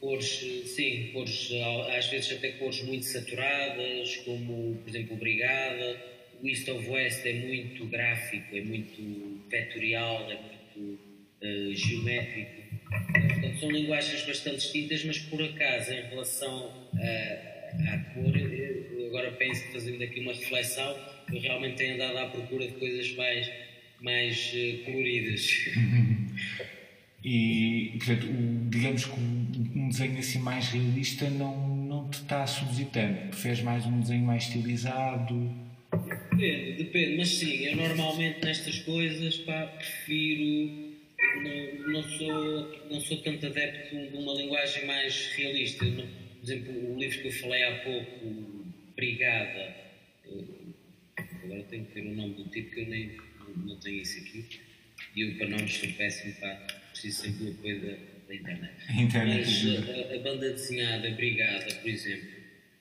[0.00, 0.42] cores,
[0.74, 1.50] sim, cores,
[1.96, 6.16] às vezes até cores muito saturadas, como, por exemplo, Brigada.
[6.42, 11.00] O East of West é muito gráfico, é muito vetorial, é muito
[11.42, 12.62] uh, geométrico.
[12.90, 19.32] Portanto, são linguagens bastante distintas, mas por acaso, em relação a, a cor, eu agora
[19.32, 20.98] penso, fazendo aqui uma reflexão,
[21.32, 23.50] eu realmente tenho andado à procura de coisas mais,
[24.00, 25.50] mais uh, coloridas.
[27.28, 33.28] E, portanto, o, digamos que um desenho assim mais realista não, não te está tanto.
[33.30, 35.52] Preferes mais um desenho mais estilizado?
[36.30, 40.94] Depende, depende, mas sim, eu normalmente nestas coisas pá, prefiro.
[41.42, 45.84] Não, não, sou, não sou tanto adepto de uma linguagem mais realista.
[45.84, 49.74] Não, por exemplo, o livro que eu falei há pouco, Brigada,
[51.42, 53.16] agora tenho que ter o nome do tipo que eu nem
[53.56, 54.44] não tenho isso aqui.
[55.16, 57.96] E eu, para não sou péssimo, pá, preciso sempre do apoio da,
[58.28, 58.74] da internet.
[58.98, 59.66] internet.
[59.66, 62.28] Mas a, a, banda desenhada Brigada, por exemplo,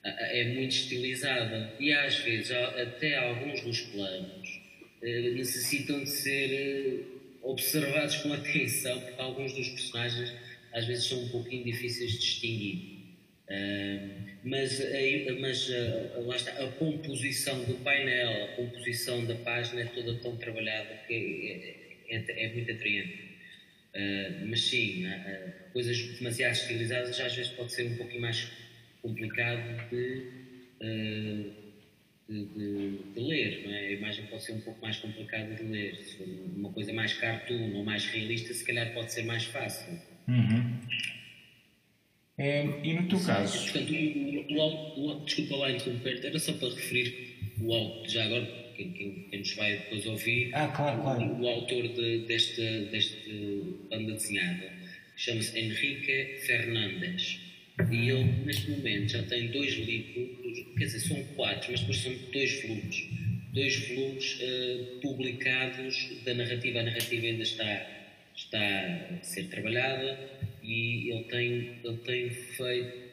[0.04, 4.62] é muito estilizada e às vezes até alguns dos planos
[5.02, 7.00] eh, necessitam de ser eh,
[7.42, 10.34] observados com atenção, porque alguns dos personagens
[10.74, 12.96] às vezes são um pouquinho difíceis de distinguir.
[13.48, 14.82] Uh, mas,
[15.40, 20.36] mas uh, lá está, a composição do painel, a composição da página é toda tão
[20.36, 21.14] trabalhada que
[22.10, 23.25] é, é, é muito atraente.
[23.96, 25.06] Uh, mas sim,
[25.72, 28.52] coisas demasiado estilizadas às vezes pode ser um pouquinho mais
[29.02, 30.32] complicado de,
[32.28, 33.80] de, de, de ler, não é?
[33.80, 35.96] a imagem pode ser um pouco mais complicada de ler.
[35.96, 39.98] Se for uma coisa mais cartoon ou mais realista, se calhar pode ser mais fácil.
[40.28, 40.80] Uhum.
[42.38, 43.72] É, e no teu caso?
[43.72, 48.65] Portanto, o, o, o, desculpa lá interromper, era só para referir o autor, já agora,
[48.76, 51.42] quem, nos vai depois ouvir, ah, claro, claro.
[51.42, 53.32] O, autor de, desta, desta
[53.90, 54.72] banda desenhada
[55.16, 57.40] chama-se Henrique Fernandes.
[57.92, 62.14] E ele, neste momento, já tem dois livros, quer dizer, são quatro, mas depois são
[62.32, 63.10] dois volumes.
[63.54, 66.80] Dois volumes uh, publicados da narrativa.
[66.80, 67.88] A narrativa ainda está,
[68.36, 70.20] está a ser trabalhada
[70.64, 73.06] e ele tem, ele tem feito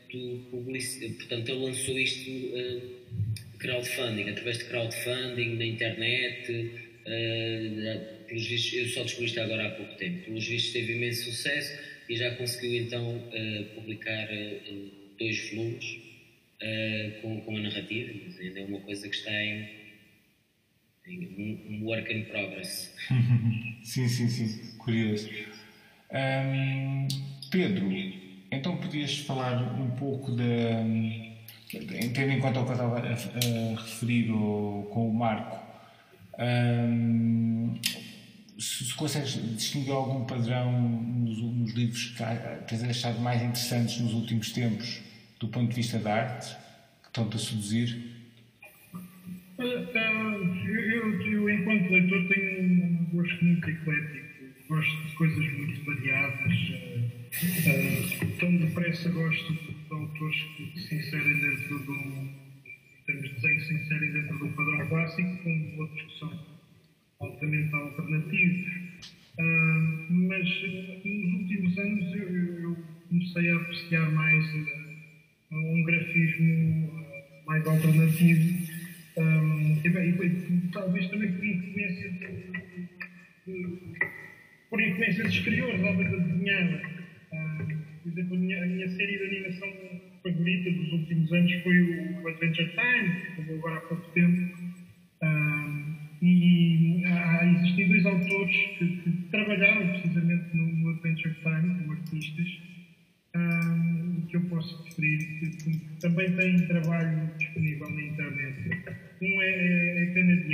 [0.50, 3.01] publicidade, portanto ele lançou isto uh,
[3.62, 9.70] crowdfunding, através de crowdfunding na internet, uh, pelos vistos, eu só descobri isto agora há
[9.70, 14.28] pouco tempo, pelos vistos teve imenso sucesso e já conseguiu então uh, publicar
[15.18, 16.02] dois volumes
[17.20, 19.82] com, com a narrativa, mas ainda é uma coisa que está em,
[21.08, 22.94] um work in progress.
[23.82, 25.28] sim, sim, sim, curioso.
[26.12, 27.08] Um,
[27.50, 27.90] Pedro,
[28.50, 31.31] então podias falar um pouco de.
[31.72, 35.58] Tendo em conta o que eu estava a, referir com o Marco,
[36.38, 37.74] um,
[38.58, 42.24] se, se, consegues distinguir algum padrão nos, nos livros que
[42.68, 45.00] tens achado mais interessantes nos últimos tempos,
[45.40, 46.54] do ponto de vista da arte,
[47.02, 48.12] que estão-te a seduzir?
[49.58, 56.81] Eu, eu, eu, enquanto leitor, tenho um gosto muito eclético, gosto de coisas muito variadas
[56.81, 56.81] Uh,
[58.38, 62.28] tão depressa gosto de autores que se inserem dentro de um.
[63.06, 66.46] temos que se inserem dentro de um padrão clássico, com outros que são
[67.20, 68.72] altamente alternativos.
[69.38, 70.48] Uh, mas
[71.04, 72.76] nos últimos anos eu, eu,
[73.08, 77.06] comecei a apreciar mais uh, um grafismo
[77.46, 78.72] mais alternativo.
[79.16, 82.88] Um, e, bem, e, talvez também por influência de,
[83.46, 83.98] de,
[84.70, 86.91] por influência de exteriores, obras desenhada
[88.02, 89.68] por exemplo, a minha, a minha, série de animação
[90.22, 94.56] favorita dos últimos anos foi o Adventure Time, que acabou agora há pouco tempo.
[96.22, 102.48] e há, existem dois autores que, que trabalharam precisamente no, no, Adventure Time, como artistas,
[104.28, 108.56] que eu posso referir, que, que, também têm trabalho disponível na internet.
[109.20, 110.51] Um é, é, é canadiano,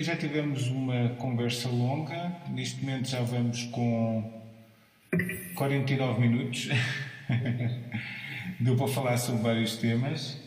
[0.00, 2.36] já, tivemos uma conversa longa.
[2.50, 4.42] Neste momento já vamos com
[5.54, 6.68] 49 minutos.
[8.60, 10.40] Deu para falar sobre vários temas.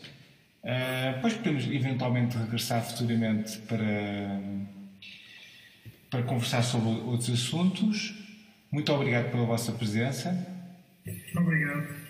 [0.62, 4.40] Uh, depois podemos eventualmente regressar futuramente para,
[6.10, 8.14] para conversar sobre outros assuntos.
[8.70, 10.36] Muito obrigado pela vossa presença.
[11.36, 12.03] Obrigado.